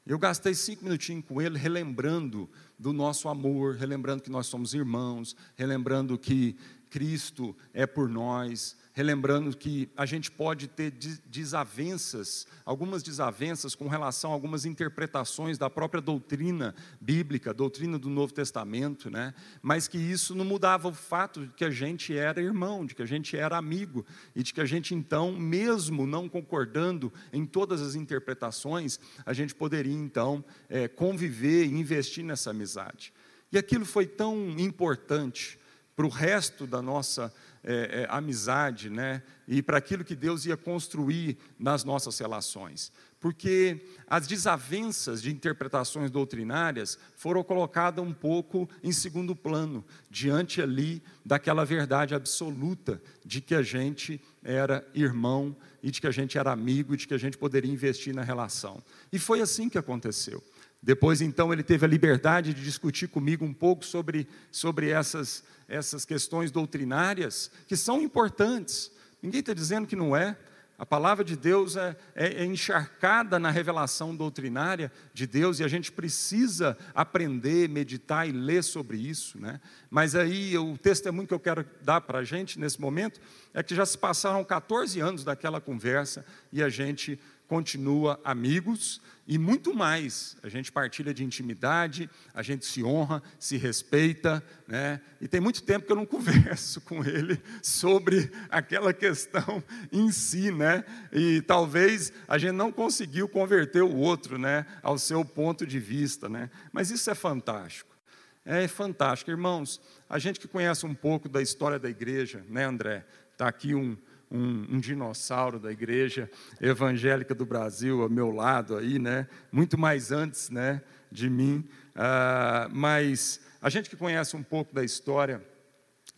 [0.06, 5.36] Eu gastei cinco minutinhos com ele, relembrando do nosso amor, relembrando que nós somos irmãos,
[5.56, 6.58] relembrando que
[6.89, 10.92] Cristo é por nós, relembrando que a gente pode ter
[11.26, 18.34] desavenças, algumas desavenças com relação a algumas interpretações da própria doutrina bíblica, doutrina do Novo
[18.34, 19.34] Testamento, né?
[19.62, 23.02] mas que isso não mudava o fato de que a gente era irmão, de que
[23.02, 27.82] a gente era amigo, e de que a gente então, mesmo não concordando em todas
[27.82, 33.14] as interpretações, a gente poderia então é, conviver e investir nessa amizade.
[33.52, 35.60] E aquilo foi tão importante
[35.96, 37.34] para o resto da nossa
[37.64, 39.22] é, é, amizade, né?
[39.47, 42.91] E para aquilo que Deus ia construir nas nossas relações.
[43.22, 51.03] porque as desavenças de interpretações doutrinárias foram colocadas um pouco em segundo plano, diante ali
[51.24, 56.51] daquela verdade absoluta de que a gente era irmão e de que a gente era
[56.51, 58.82] amigo e de que a gente poderia investir na relação.
[59.14, 60.43] E foi assim que aconteceu.
[60.84, 66.05] Depois, então, ele teve a liberdade de discutir comigo um pouco sobre, sobre essas, essas
[66.05, 68.91] questões doutrinárias, que são importantes.
[69.22, 70.38] Ninguém está dizendo que não é,
[70.82, 75.67] a palavra de Deus é, é, é, encharcada na revelação doutrinária de Deus e a
[75.67, 79.39] gente precisa aprender, meditar e ler sobre isso.
[79.39, 79.61] Né?
[79.91, 83.22] Mas aí o testemunho que eu quero dar para a gente nesse momento
[83.53, 88.99] é que já se passaram 14 anos daquela conversa e a gente continua amigos
[89.32, 90.36] e muito mais.
[90.44, 95.00] A gente partilha de intimidade, a gente se honra, se respeita, né?
[95.22, 100.52] E tem muito tempo que eu não converso com ele sobre aquela questão em si,
[100.52, 100.84] né?
[101.14, 106.28] E talvez a gente não conseguiu converter o outro, né, ao seu ponto de vista,
[106.28, 106.50] né?
[106.74, 107.96] Mas isso é fantástico.
[108.44, 109.80] É fantástico, irmãos.
[110.10, 113.06] A gente que conhece um pouco da história da igreja, né, André?
[113.32, 113.98] Está aqui um,
[114.32, 116.30] um, um, dinossauro da igreja
[116.60, 119.28] evangélica do Brasil ao meu lado aí, né?
[119.52, 121.68] Muito mais antes, né, de mim.
[121.94, 125.46] Ah, mas a gente que conhece um pouco da história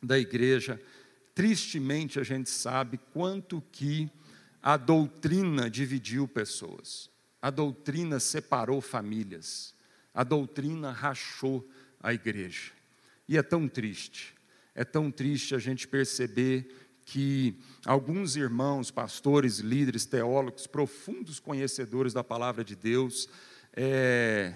[0.02, 0.80] da igreja,
[1.34, 4.10] tristemente a gente sabe quanto que
[4.62, 7.10] a doutrina dividiu pessoas.
[7.42, 9.74] A doutrina separou famílias.
[10.14, 11.68] A doutrina rachou
[12.00, 12.72] a igreja.
[13.28, 14.36] E é tão triste.
[14.76, 22.24] É tão triste a gente perceber que alguns irmãos, pastores, líderes, teólogos, profundos conhecedores da
[22.24, 23.28] palavra de Deus,
[23.76, 24.54] é,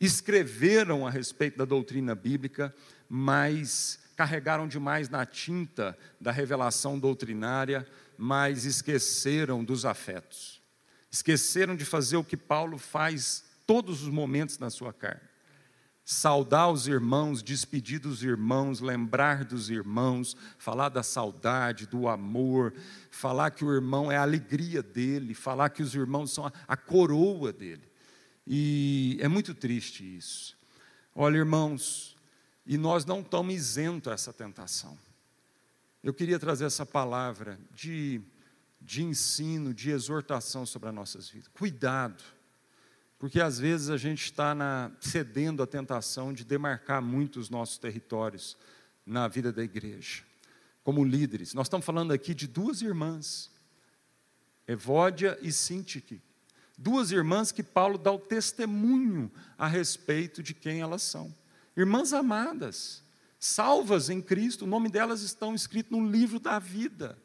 [0.00, 2.74] escreveram a respeito da doutrina bíblica,
[3.08, 10.60] mas carregaram demais na tinta da revelação doutrinária, mas esqueceram dos afetos.
[11.10, 15.31] Esqueceram de fazer o que Paulo faz todos os momentos na sua carne
[16.04, 22.74] saudar os irmãos, despedir dos irmãos, lembrar dos irmãos, falar da saudade, do amor,
[23.10, 26.76] falar que o irmão é a alegria dele, falar que os irmãos são a, a
[26.76, 27.90] coroa dele.
[28.46, 30.56] E é muito triste isso.
[31.14, 32.16] Olha, irmãos,
[32.66, 34.98] e nós não estamos isentos a essa tentação.
[36.02, 38.20] Eu queria trazer essa palavra de,
[38.80, 41.48] de ensino, de exortação sobre as nossas vidas.
[41.54, 42.22] Cuidado
[43.22, 48.56] porque às vezes a gente está cedendo à tentação de demarcar muito os nossos territórios
[49.06, 50.24] na vida da igreja,
[50.82, 51.54] como líderes.
[51.54, 53.48] Nós estamos falando aqui de duas irmãs,
[54.66, 56.20] Evódia e Sintique,
[56.76, 61.32] duas irmãs que Paulo dá o testemunho a respeito de quem elas são.
[61.76, 63.04] Irmãs amadas,
[63.38, 67.16] salvas em Cristo, o nome delas estão escrito no livro da vida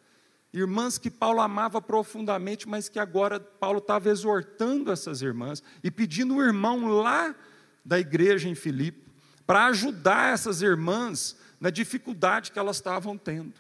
[0.54, 6.36] irmãs que Paulo amava profundamente, mas que agora Paulo estava exortando essas irmãs e pedindo
[6.36, 7.36] um irmão lá
[7.84, 9.08] da igreja em Filipe
[9.46, 13.54] para ajudar essas irmãs na dificuldade que elas estavam tendo.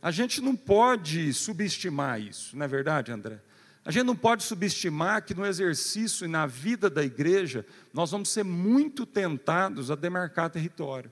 [0.00, 3.40] A gente não pode subestimar isso, não é verdade, André?
[3.84, 8.28] A gente não pode subestimar que no exercício e na vida da igreja nós vamos
[8.28, 11.10] ser muito tentados a demarcar território.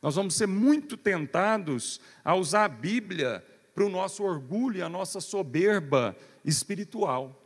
[0.00, 3.44] Nós vamos ser muito tentados a usar a Bíblia
[3.76, 7.38] para o nosso orgulho e a nossa soberba espiritual.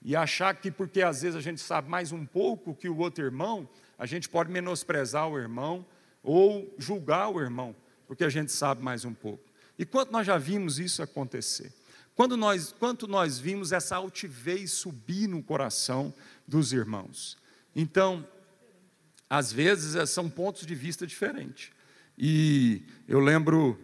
[0.00, 3.24] E achar que porque às vezes a gente sabe mais um pouco que o outro
[3.24, 5.84] irmão, a gente pode menosprezar o irmão
[6.22, 7.74] ou julgar o irmão,
[8.06, 9.42] porque a gente sabe mais um pouco.
[9.76, 11.72] E quanto nós já vimos isso acontecer?
[12.14, 16.14] Quando nós, quanto nós vimos essa altivez subir no coração
[16.46, 17.36] dos irmãos?
[17.74, 18.24] Então,
[19.28, 21.72] às vezes eh, são pontos de vista diferentes.
[22.16, 23.76] E eu lembro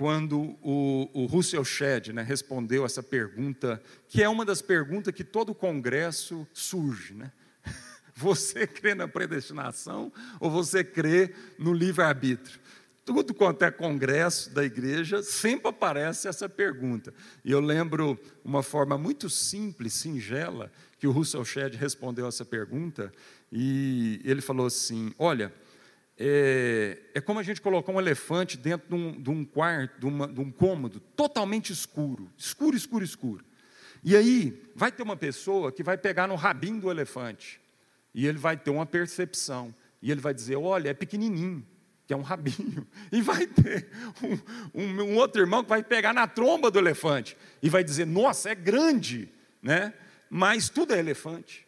[0.00, 5.22] quando o, o Russell Shedd né, respondeu essa pergunta, que é uma das perguntas que
[5.22, 7.12] todo congresso surge.
[7.12, 7.30] Né?
[8.16, 12.58] Você crê na predestinação ou você crê no livre-arbítrio?
[13.04, 17.12] Tudo quanto é congresso da igreja, sempre aparece essa pergunta.
[17.44, 23.12] E eu lembro uma forma muito simples, singela, que o Russell Shedd respondeu essa pergunta,
[23.52, 25.52] e ele falou assim: Olha,
[26.22, 30.04] é, é, como a gente colocar um elefante dentro de um, de um quarto, de,
[30.04, 33.44] uma, de, um cômodo totalmente escuro, escuro, escuro, escuro.
[34.04, 37.58] E aí vai ter uma pessoa que vai pegar no rabinho do elefante
[38.14, 41.66] e ele vai ter uma percepção e ele vai dizer, olha, é pequenininho,
[42.06, 42.86] que é um rabinho.
[43.10, 43.88] E vai ter
[44.22, 48.06] um, um, um outro irmão que vai pegar na tromba do elefante e vai dizer,
[48.06, 49.94] nossa, é grande, né?
[50.28, 51.66] Mas tudo é elefante.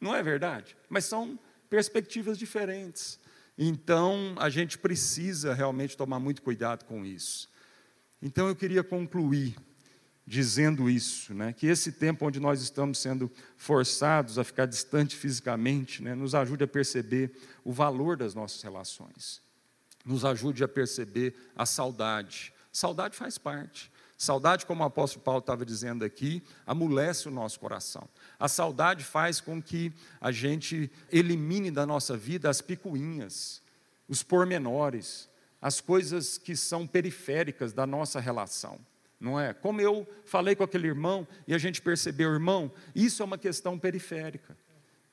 [0.00, 0.76] Não é verdade?
[0.88, 1.38] Mas são
[1.70, 3.20] perspectivas diferentes.
[3.58, 7.50] Então, a gente precisa realmente tomar muito cuidado com isso.
[8.22, 9.56] Então, eu queria concluir
[10.24, 11.54] dizendo isso, né?
[11.54, 16.14] que esse tempo onde nós estamos sendo forçados a ficar distante fisicamente, né?
[16.14, 17.32] nos ajude a perceber
[17.64, 19.40] o valor das nossas relações,
[20.04, 22.52] nos ajude a perceber a saudade.
[22.70, 23.90] Saudade faz parte.
[24.18, 28.06] Saudade, como o apóstolo Paulo estava dizendo aqui, amolece o nosso coração.
[28.38, 33.62] A saudade faz com que a gente elimine da nossa vida as picuinhas,
[34.08, 35.28] os pormenores,
[35.62, 38.78] as coisas que são periféricas da nossa relação
[39.20, 39.52] não é?
[39.52, 43.78] Como eu falei com aquele irmão e a gente percebeu, irmão, isso é uma questão
[43.78, 44.56] periférica.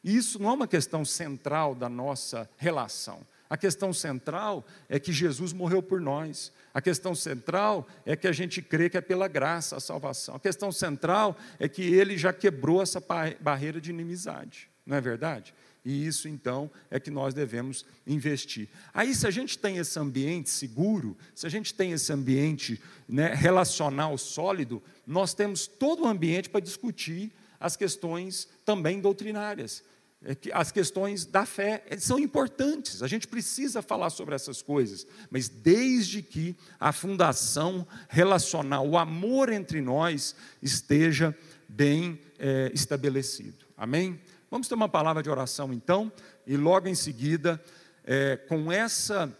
[0.04, 3.26] Isso não é uma questão central da nossa relação.
[3.56, 6.52] A questão central é que Jesus morreu por nós.
[6.74, 10.36] A questão central é que a gente crê que é pela graça a salvação.
[10.36, 13.02] A questão central é que ele já quebrou essa
[13.40, 14.70] barreira de inimizade.
[14.86, 15.54] Não é verdade?
[15.86, 18.68] E isso, então, é que nós devemos investir.
[18.94, 23.34] Aí, se a gente tem esse ambiente seguro, se a gente tem esse ambiente né,
[23.34, 29.82] relacional sólido, nós temos todo o ambiente para discutir as questões também doutrinárias.
[30.26, 35.48] É as questões da fé são importantes, a gente precisa falar sobre essas coisas, mas
[35.48, 41.38] desde que a fundação relacional, o amor entre nós, esteja
[41.70, 43.66] bem é, estabelecido.
[43.78, 44.20] Amém?
[44.50, 46.12] Vamos ter uma palavra de oração então,
[46.48, 47.62] e logo em seguida,
[48.04, 49.32] é, com essa,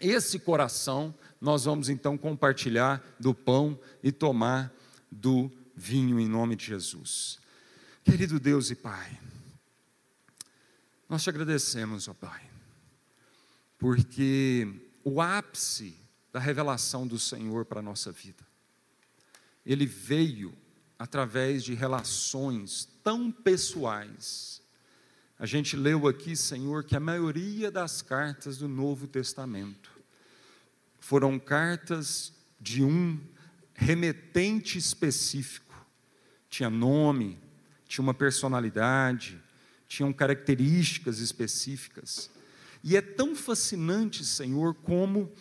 [0.00, 4.74] esse coração, nós vamos então compartilhar do pão e tomar
[5.12, 7.38] do vinho em nome de Jesus.
[8.02, 9.20] Querido Deus e Pai,
[11.08, 12.42] nós te agradecemos, ó Pai,
[13.78, 14.68] porque
[15.02, 15.96] o ápice
[16.32, 18.46] da revelação do Senhor para a nossa vida,
[19.64, 20.54] ele veio
[20.98, 24.60] através de relações tão pessoais.
[25.38, 29.90] A gente leu aqui, Senhor, que a maioria das cartas do Novo Testamento
[30.98, 33.18] foram cartas de um
[33.72, 35.74] remetente específico.
[36.50, 37.38] Tinha nome,
[37.86, 39.40] tinha uma personalidade,
[39.88, 42.30] tinham características específicas.
[42.84, 45.32] E é tão fascinante, Senhor, como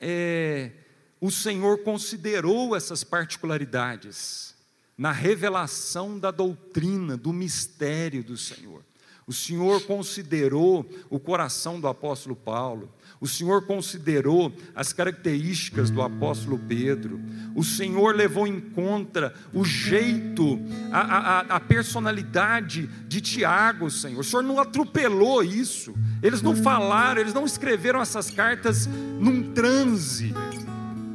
[0.00, 0.72] é,
[1.20, 4.54] o Senhor considerou essas particularidades
[4.96, 8.84] na revelação da doutrina, do mistério do Senhor.
[9.30, 16.58] O Senhor considerou o coração do apóstolo Paulo, o Senhor considerou as características do apóstolo
[16.58, 17.20] Pedro,
[17.54, 20.58] o Senhor levou em conta o jeito,
[20.90, 24.18] a, a, a, personalidade de Tiago, Senhor.
[24.18, 30.34] O Senhor não atropelou isso, eles não falaram, eles não escreveram essas cartas num transe,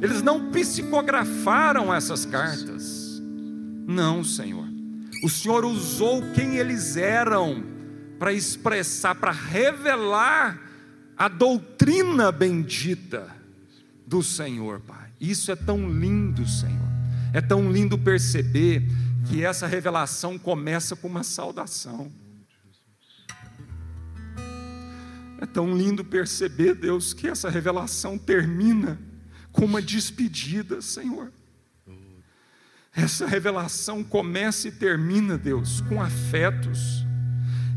[0.00, 3.20] eles não psicografaram essas cartas.
[3.86, 4.64] Não, Senhor.
[5.22, 7.75] O Senhor usou quem eles eram
[8.18, 10.60] para expressar, para revelar
[11.16, 13.34] a doutrina bendita
[14.06, 15.10] do Senhor, Pai.
[15.20, 16.96] Isso é tão lindo, Senhor.
[17.32, 18.82] É tão lindo perceber
[19.28, 22.10] que essa revelação começa com uma saudação.
[25.38, 28.98] É tão lindo perceber, Deus, que essa revelação termina
[29.52, 31.32] com uma despedida, Senhor.
[32.94, 37.05] Essa revelação começa e termina, Deus, com afetos.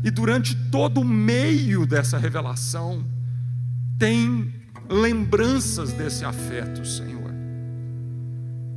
[0.02, 3.04] E durante todo o meio dessa revelação,
[3.98, 4.52] tem
[4.88, 7.30] lembranças desse afeto, Senhor.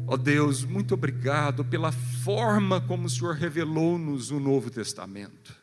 [0.05, 5.55] Ó oh Deus, muito obrigado pela forma como o Senhor revelou-nos o Novo Testamento.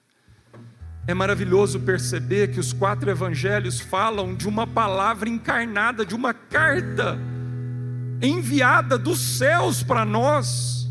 [1.07, 7.19] É maravilhoso perceber que os quatro evangelhos falam de uma palavra encarnada, de uma carta
[8.23, 10.89] enviada dos céus para nós,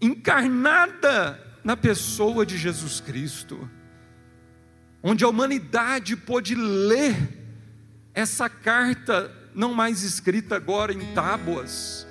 [0.00, 3.68] encarnada na pessoa de Jesus Cristo,
[5.02, 7.16] onde a humanidade pôde ler
[8.14, 12.06] essa carta, não mais escrita agora em tábuas,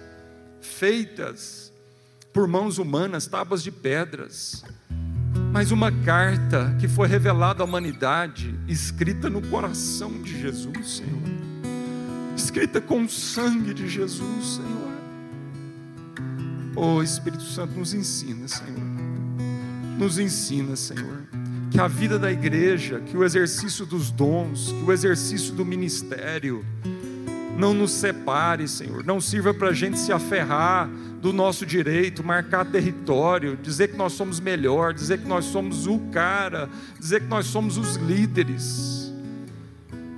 [0.61, 1.71] feitas
[2.33, 4.63] por mãos humanas, tábuas de pedras,
[5.51, 11.39] mas uma carta que foi revelada à humanidade, escrita no coração de Jesus, Senhor
[12.39, 14.89] escrita com o sangue de Jesus, Senhor.
[16.75, 18.88] Oh Espírito Santo, nos ensina, Senhor.
[19.99, 21.27] Nos ensina, Senhor.
[21.69, 26.65] Que a vida da igreja, que o exercício dos dons, que o exercício do ministério,
[27.57, 29.03] não nos separe, Senhor.
[29.03, 30.89] Não sirva para a gente se aferrar
[31.21, 35.99] do nosso direito, marcar território, dizer que nós somos melhor, dizer que nós somos o
[36.13, 39.13] cara, dizer que nós somos os líderes.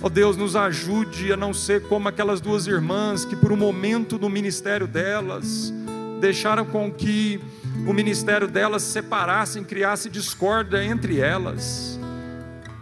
[0.00, 3.56] Ó oh Deus, nos ajude a não ser como aquelas duas irmãs que, por um
[3.56, 5.74] momento no ministério delas,
[6.20, 7.40] deixaram com que
[7.86, 11.98] o ministério delas se separasse, criasse discórdia entre elas.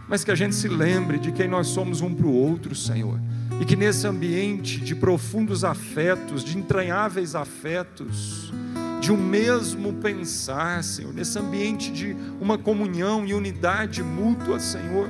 [0.09, 3.19] Mas que a gente se lembre de quem nós somos um para o outro, Senhor.
[3.61, 8.53] E que nesse ambiente de profundos afetos, de entranháveis afetos,
[9.01, 15.09] de um mesmo pensar, Senhor, nesse ambiente de uma comunhão e unidade mútua, Senhor,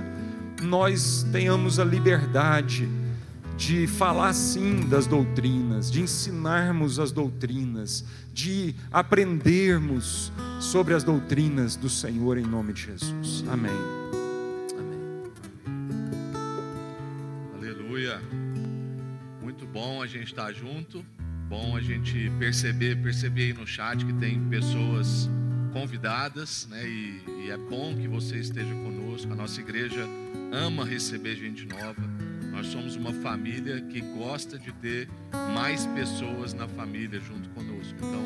[0.62, 2.88] nós tenhamos a liberdade
[3.60, 11.90] de falar sim das doutrinas, de ensinarmos as doutrinas, de aprendermos sobre as doutrinas do
[11.90, 13.44] Senhor em nome de Jesus.
[13.46, 13.70] Amém.
[14.78, 14.98] Amém.
[17.54, 18.18] Aleluia.
[19.42, 21.04] Muito bom a gente estar junto.
[21.46, 25.28] Bom a gente perceber, perceber aí no chat que tem pessoas
[25.70, 26.82] convidadas, né?
[26.88, 29.30] E, e é bom que você esteja conosco.
[29.30, 30.00] A nossa igreja
[30.50, 32.09] ama receber gente nova.
[32.50, 35.08] Nós somos uma família que gosta de ter
[35.54, 37.94] mais pessoas na família junto conosco.
[37.96, 38.24] Então,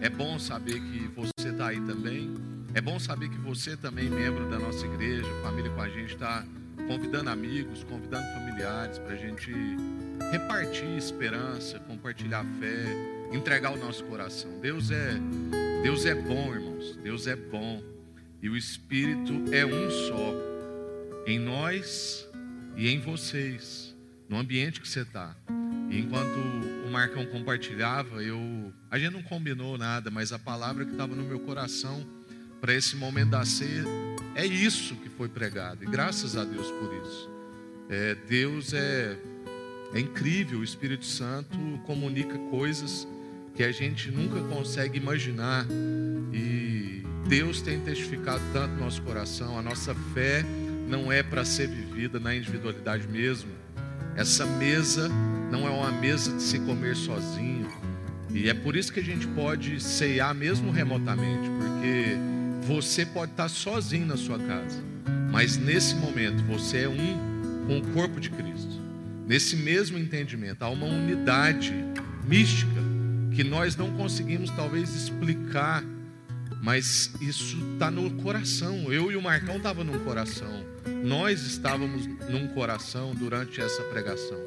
[0.00, 2.34] é bom saber que você está aí também.
[2.74, 6.44] É bom saber que você também, membro da nossa igreja, família com a gente, está
[6.86, 9.52] convidando amigos, convidando familiares para a gente
[10.30, 12.84] repartir esperança, compartilhar fé,
[13.32, 14.50] entregar o nosso coração.
[14.60, 15.14] Deus é
[15.82, 16.96] Deus é bom, irmãos.
[16.96, 17.82] Deus é bom.
[18.42, 20.34] E o Espírito é um só.
[21.26, 22.25] Em nós
[22.76, 23.94] e em vocês,
[24.28, 25.34] no ambiente que você está.
[25.90, 26.36] Enquanto
[26.86, 31.22] o Marcão compartilhava, eu a gente não combinou nada, mas a palavra que estava no
[31.22, 32.06] meu coração
[32.60, 33.84] para esse momento da ceia
[34.34, 35.84] é isso que foi pregado.
[35.84, 37.30] E graças a Deus por isso.
[37.88, 39.16] É, Deus é,
[39.94, 41.56] é incrível, o Espírito Santo
[41.86, 43.06] comunica coisas
[43.54, 45.66] que a gente nunca consegue imaginar.
[46.32, 50.44] E Deus tem testificado tanto no nosso coração, a nossa fé
[50.86, 53.50] não é para ser vivida na individualidade mesmo.
[54.14, 55.10] Essa mesa
[55.50, 57.70] não é uma mesa de se comer sozinho.
[58.30, 62.16] E é por isso que a gente pode ceiar mesmo remotamente, porque
[62.66, 64.82] você pode estar sozinho na sua casa,
[65.30, 68.80] mas nesse momento você é um com o corpo de Cristo.
[69.26, 71.74] Nesse mesmo entendimento, há uma unidade
[72.26, 72.80] mística
[73.34, 75.84] que nós não conseguimos talvez explicar,
[76.62, 78.92] mas isso está no coração.
[78.92, 80.75] Eu e o Marcão estavam no coração.
[81.04, 84.38] Nós estávamos num coração durante essa pregação.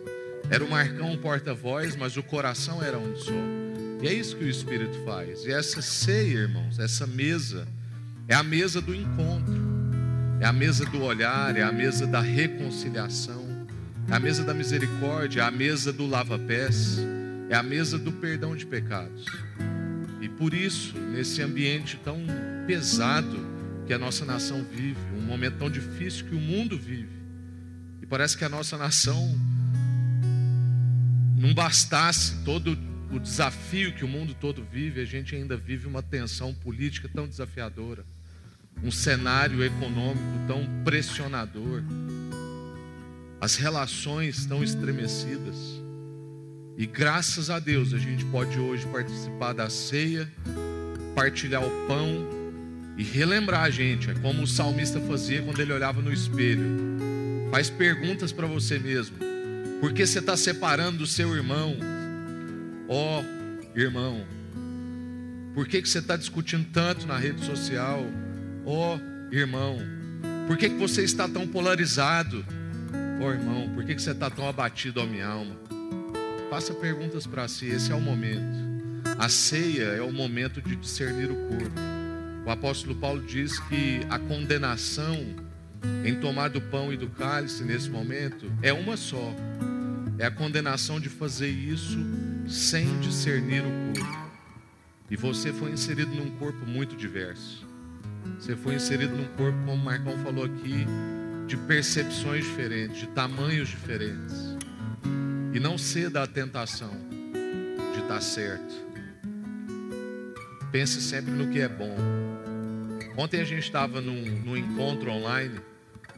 [0.49, 3.31] Era o Marcão porta-voz, mas o coração era um só.
[4.01, 5.45] E é isso que o Espírito faz.
[5.45, 7.67] E essa ceia, irmãos, essa mesa,
[8.27, 9.61] é a mesa do encontro,
[10.39, 13.45] é a mesa do olhar, é a mesa da reconciliação,
[14.09, 16.99] é a mesa da misericórdia, é a mesa do lava-pés,
[17.49, 19.25] é a mesa do perdão de pecados.
[20.21, 22.19] E por isso, nesse ambiente tão
[22.65, 23.37] pesado
[23.85, 24.99] que a nossa nação vive,
[25.29, 27.19] momento tão difícil que o mundo vive,
[28.01, 29.37] e parece que a nossa nação
[31.37, 32.77] não bastasse todo
[33.11, 37.27] o desafio que o mundo todo vive, a gente ainda vive uma tensão política tão
[37.27, 38.05] desafiadora,
[38.83, 41.83] um cenário econômico tão pressionador,
[43.41, 45.55] as relações tão estremecidas.
[46.77, 50.31] E graças a Deus a gente pode hoje participar da ceia,
[51.15, 52.38] partilhar o pão
[52.99, 56.65] e relembrar a gente, é como o salmista fazia quando ele olhava no espelho.
[57.49, 59.15] Faz perguntas para você mesmo.
[59.79, 61.77] Por que você está separando do seu irmão?
[62.89, 64.25] Ó oh, irmão,
[65.53, 68.05] por que, que você está discutindo tanto na rede social?
[68.65, 69.77] Ó oh, irmão,
[70.45, 72.45] por que, que você está tão polarizado?
[73.21, 75.55] Ó oh, irmão, por que, que você está tão abatido, ó minha alma?
[76.49, 78.59] Faça perguntas para si, esse é o momento.
[79.17, 81.98] A ceia é o momento de discernir o corpo.
[82.49, 85.23] O apóstolo Paulo diz que a condenação
[86.03, 89.35] em tomar do pão e do cálice nesse momento é uma só.
[90.17, 91.99] É a condenação de fazer isso
[92.47, 94.31] sem discernir o corpo.
[95.11, 97.67] E você foi inserido num corpo muito diverso.
[98.39, 100.87] Você foi inserido num corpo, como o Marcão falou aqui,
[101.45, 104.57] de percepções diferentes, de tamanhos diferentes.
[105.53, 106.97] E não ceda à tentação
[107.93, 108.73] de estar certo.
[110.71, 112.28] Pense sempre no que é bom.
[113.19, 115.59] Ontem a gente estava num, num encontro online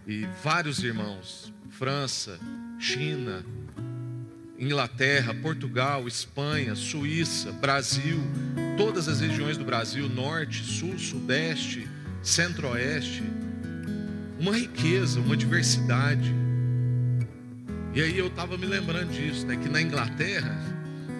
[0.05, 2.39] e vários irmãos, França,
[2.77, 3.43] China,
[4.59, 8.19] Inglaterra, Portugal, Espanha, Suíça, Brasil,
[8.77, 11.87] todas as regiões do Brasil, norte, sul, sudeste,
[12.21, 13.23] centro-oeste,
[14.39, 16.31] uma riqueza, uma diversidade.
[17.95, 19.57] E aí eu estava me lembrando disso, né?
[19.57, 20.55] Que na Inglaterra,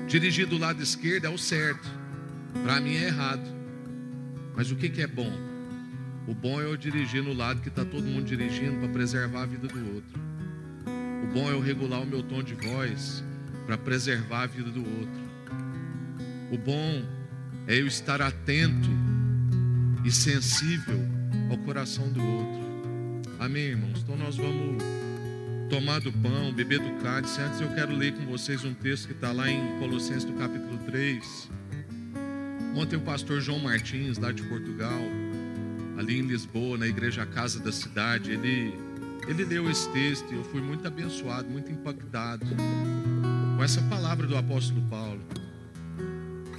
[0.07, 1.89] dirigir do lado esquerdo é o certo,
[2.61, 3.49] para mim é errado.
[4.55, 5.50] Mas o que, que é bom?
[6.27, 9.45] O bom é eu dirigir no lado que está todo mundo dirigindo para preservar a
[9.45, 10.21] vida do outro.
[11.23, 13.23] O bom é eu regular o meu tom de voz
[13.65, 15.21] para preservar a vida do outro.
[16.51, 17.03] O bom
[17.67, 18.89] é eu estar atento
[20.03, 20.99] e sensível
[21.49, 22.61] ao coração do outro.
[23.39, 24.01] Amém, irmãos?
[24.01, 24.83] Então nós vamos
[25.69, 29.13] tomar do pão, beber do cálice, antes eu quero ler com vocês um texto que
[29.13, 31.49] está lá em Colossenses do capítulo 3.
[32.75, 35.01] Ontem o pastor João Martins, lá de Portugal,
[35.97, 38.73] ali em Lisboa, na igreja Casa da Cidade, ele,
[39.27, 42.45] ele leu esse texto e eu fui muito abençoado, muito impactado
[43.57, 45.21] com essa palavra do apóstolo Paulo.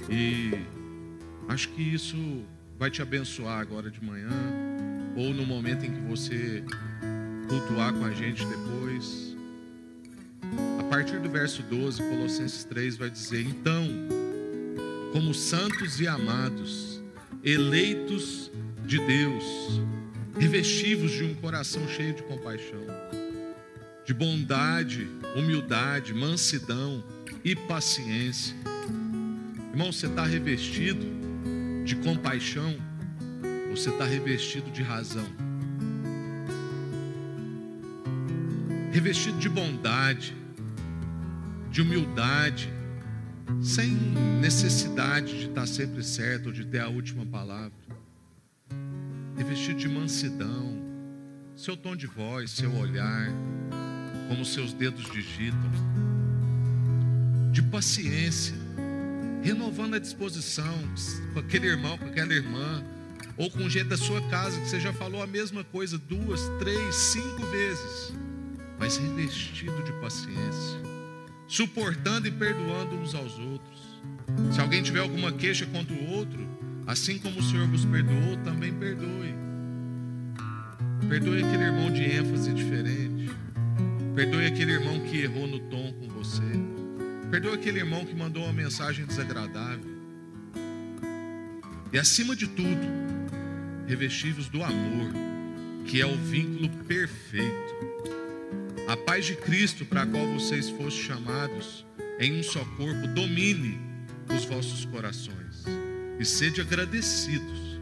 [0.09, 0.51] E
[1.47, 2.43] acho que isso
[2.77, 4.29] vai te abençoar agora de manhã,
[5.15, 6.63] ou no momento em que você
[7.47, 9.35] cultuar com a gente depois.
[10.79, 13.87] A partir do verso 12, Colossenses 3 vai dizer: Então,
[15.11, 17.01] como santos e amados,
[17.43, 18.51] eleitos
[18.93, 19.81] de Deus,
[20.37, 22.85] revestivos de um coração cheio de compaixão,
[24.05, 27.03] de bondade, humildade, mansidão
[27.43, 28.55] e paciência.
[29.71, 31.07] Irmão, você está revestido
[31.83, 32.75] de compaixão,
[33.71, 35.25] você está revestido de razão?
[38.91, 40.37] revestido de bondade,
[41.71, 42.71] de humildade,
[43.59, 43.89] sem
[44.39, 47.73] necessidade de estar sempre certo ou de ter a última palavra,
[49.35, 50.81] revestido de mansidão,
[51.55, 53.29] seu tom de voz, seu olhar,
[54.27, 55.71] como seus dedos digitam,
[57.51, 58.55] de paciência,
[59.41, 60.73] renovando a disposição
[61.33, 62.83] com aquele irmão, com aquela irmã,
[63.37, 66.95] ou com gente da sua casa que você já falou a mesma coisa duas, três,
[66.95, 68.13] cinco vezes
[68.83, 70.77] mas revestido de paciência,
[71.47, 73.81] suportando e perdoando uns aos outros.
[74.51, 76.45] Se alguém tiver alguma queixa contra o outro,
[76.85, 79.33] assim como o Senhor vos perdoou, também perdoe.
[81.07, 83.29] Perdoe aquele irmão de ênfase diferente.
[84.15, 86.41] Perdoe aquele irmão que errou no tom com você.
[87.29, 89.91] Perdoe aquele irmão que mandou uma mensagem desagradável.
[91.91, 92.87] E acima de tudo,
[93.87, 95.11] revestivos do amor,
[95.85, 97.93] que é o vínculo perfeito
[98.87, 101.85] a paz de Cristo, para a qual vocês fossem chamados
[102.19, 103.79] em um só corpo, domine
[104.29, 105.42] os vossos corações
[106.19, 107.79] e sede agradecidos.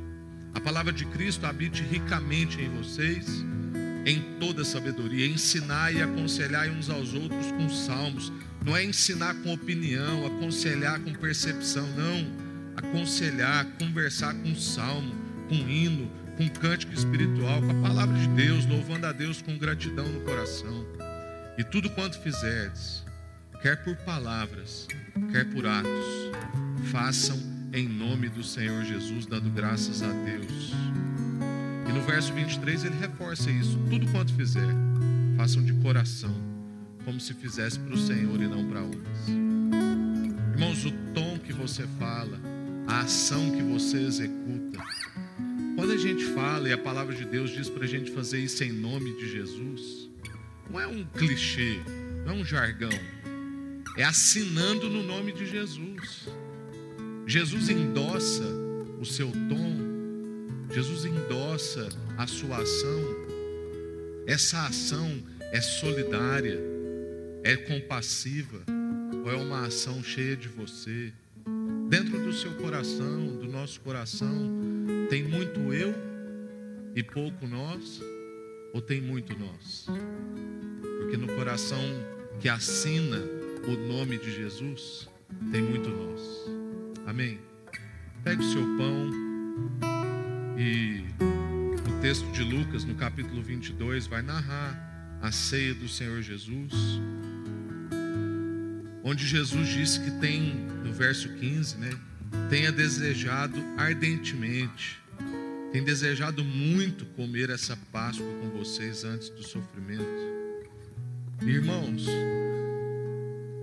[0.54, 3.28] A palavra de Cristo habite ricamente em vocês,
[4.06, 5.26] em toda sabedoria.
[5.26, 8.32] Ensinar e aconselhar uns aos outros com salmos.
[8.66, 12.52] Não é ensinar com opinião, aconselhar com percepção, não.
[12.76, 15.14] Aconselhar, conversar com salmo,
[15.48, 20.08] com hino, com cântico espiritual, com a palavra de Deus, louvando a Deus com gratidão
[20.08, 20.86] no coração.
[21.58, 23.04] E tudo quanto fizerdes,
[23.62, 24.88] quer por palavras,
[25.32, 26.06] quer por atos,
[26.92, 30.74] façam em nome do Senhor Jesus, dando graças a Deus.
[31.88, 34.68] E no verso 23 ele reforça isso: tudo quanto fizer,
[35.38, 36.36] façam de coração,
[37.06, 39.28] como se fizesse para o Senhor e não para homens.
[40.54, 42.40] Irmãos, o tom que você fala,
[42.88, 44.80] a ação que você executa,
[45.76, 48.64] quando a gente fala e a palavra de Deus diz para a gente fazer isso
[48.64, 50.10] em nome de Jesus,
[50.70, 51.80] não é um clichê,
[52.26, 52.92] não é um jargão,
[53.98, 56.28] é assinando no nome de Jesus.
[57.32, 58.44] Jesus endossa
[59.00, 63.00] o seu tom, Jesus endossa a sua ação.
[64.28, 65.10] Essa ação
[65.40, 66.60] é solidária,
[67.42, 68.62] é compassiva,
[69.24, 71.14] ou é uma ação cheia de você?
[71.88, 74.52] Dentro do seu coração, do nosso coração,
[75.10, 75.96] tem muito eu
[76.94, 78.02] e pouco nós,
[78.74, 79.86] ou tem muito nós?
[81.00, 81.80] Porque no coração
[82.42, 83.22] que assina
[83.66, 85.08] o nome de Jesus,
[85.50, 86.61] tem muito nós.
[87.06, 87.40] Amém?
[88.24, 89.12] Pegue o seu pão
[90.58, 91.04] e
[91.88, 96.74] o texto de Lucas, no capítulo 22, vai narrar a ceia do Senhor Jesus.
[99.04, 101.90] Onde Jesus disse que tem, no verso 15, né?
[102.50, 105.02] Tenha desejado ardentemente
[105.72, 110.04] tem desejado muito comer essa Páscoa com vocês antes do sofrimento.
[111.42, 112.06] Irmãos,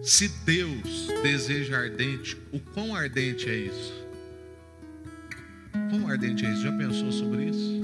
[0.02, 4.06] se Deus deseja ardente, o quão ardente é isso?
[5.90, 6.62] Quão ardente é isso?
[6.62, 7.78] Já pensou sobre isso?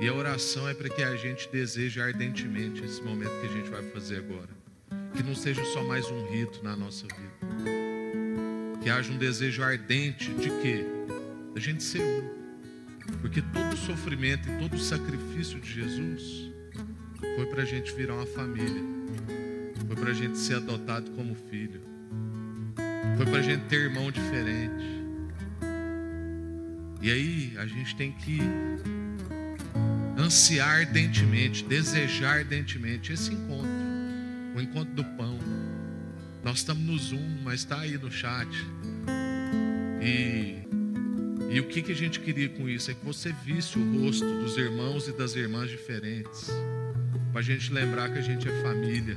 [0.00, 3.70] E a oração é para que a gente deseje ardentemente esse momento que a gente
[3.70, 4.50] vai fazer agora.
[5.14, 8.80] Que não seja só mais um rito na nossa vida.
[8.82, 10.84] Que haja um desejo ardente de quê?
[11.54, 12.36] Da gente ser um.
[13.20, 16.52] Porque todo o sofrimento e todo o sacrifício de Jesus
[17.36, 18.82] foi para a gente virar uma família,
[19.86, 21.80] foi para a gente ser adotado como filho,
[23.16, 24.96] foi para a gente ter irmão diferente.
[27.00, 28.40] E aí a gente tem que
[30.18, 33.70] ansiar ardentemente, desejar ardentemente esse encontro,
[34.56, 35.38] o encontro do pão.
[36.42, 38.48] Nós estamos no Zoom, mas está aí no chat.
[40.00, 40.62] E,
[41.50, 42.90] e o que, que a gente queria com isso?
[42.90, 46.50] É que você visse o rosto dos irmãos e das irmãs diferentes
[47.32, 49.16] para a gente lembrar que a gente é família.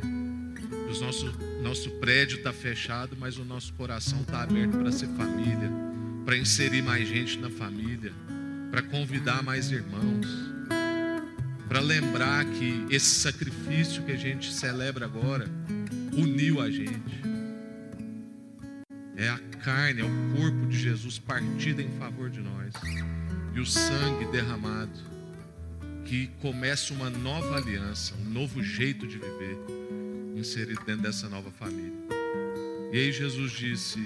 [0.90, 1.32] O nosso,
[1.62, 5.70] nosso prédio está fechado, mas o nosso coração está aberto para ser família,
[6.26, 8.12] para inserir mais gente na família,
[8.72, 10.26] para convidar mais irmãos,
[11.68, 15.48] para lembrar que esse sacrifício que a gente celebra agora
[16.12, 17.22] uniu a gente.
[19.16, 22.74] É a carne, é o corpo de Jesus partido em favor de nós
[23.54, 25.00] e o sangue derramado
[26.06, 29.89] que começa uma nova aliança, um novo jeito de viver
[30.40, 31.94] inserido dentro dessa nova família.
[32.92, 34.00] E aí Jesus disse: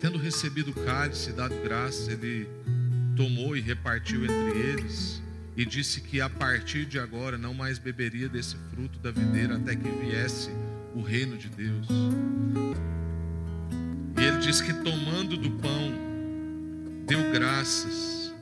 [0.00, 2.48] Tendo recebido o cálice e dado graças, ele
[3.16, 5.22] tomou e repartiu entre eles
[5.56, 9.76] e disse que a partir de agora não mais beberia desse fruto da videira até
[9.76, 10.50] que viesse
[10.94, 11.86] o reino de Deus.
[14.18, 15.92] E ele disse que tomando do pão,
[17.06, 18.34] deu graças,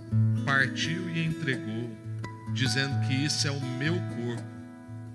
[0.45, 1.91] partiu e entregou,
[2.53, 4.60] dizendo que isso é o meu corpo,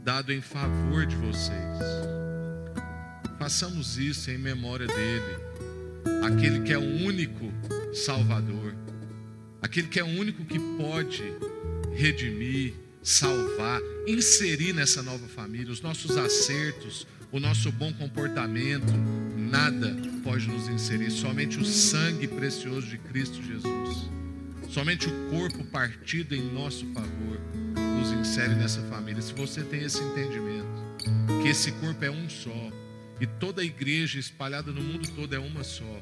[0.05, 1.79] dado em favor de vocês.
[3.39, 5.39] Façamos isso em memória dele,
[6.23, 7.51] aquele que é o único
[7.91, 8.75] Salvador,
[9.63, 11.23] aquele que é o único que pode
[11.95, 18.93] redimir, salvar, inserir nessa nova família os nossos acertos, o nosso bom comportamento,
[19.35, 24.07] nada pode nos inserir, somente o sangue precioso de Cristo Jesus,
[24.69, 27.64] somente o corpo partido em nosso favor
[27.95, 29.21] nos insere nessa família.
[29.21, 30.67] Se você tem esse entendimento,
[31.41, 32.71] que esse corpo é um só
[33.19, 36.01] e toda a igreja espalhada no mundo todo é uma só.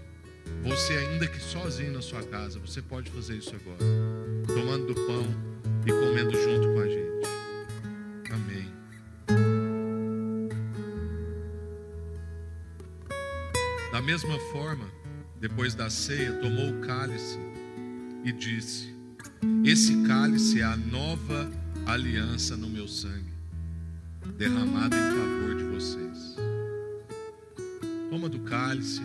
[0.63, 3.77] Você, ainda que sozinho na sua casa, você pode fazer isso agora,
[4.47, 5.25] tomando do pão
[5.85, 7.27] e comendo junto com a gente.
[8.31, 8.73] Amém.
[13.91, 14.85] Da mesma forma,
[15.39, 17.37] depois da ceia, tomou o cálice
[18.23, 18.93] e disse:
[19.63, 21.49] Esse cálice é a nova
[22.55, 23.33] no meu sangue,
[24.37, 26.35] derramado em favor de vocês.
[28.09, 29.01] Toma do cálice.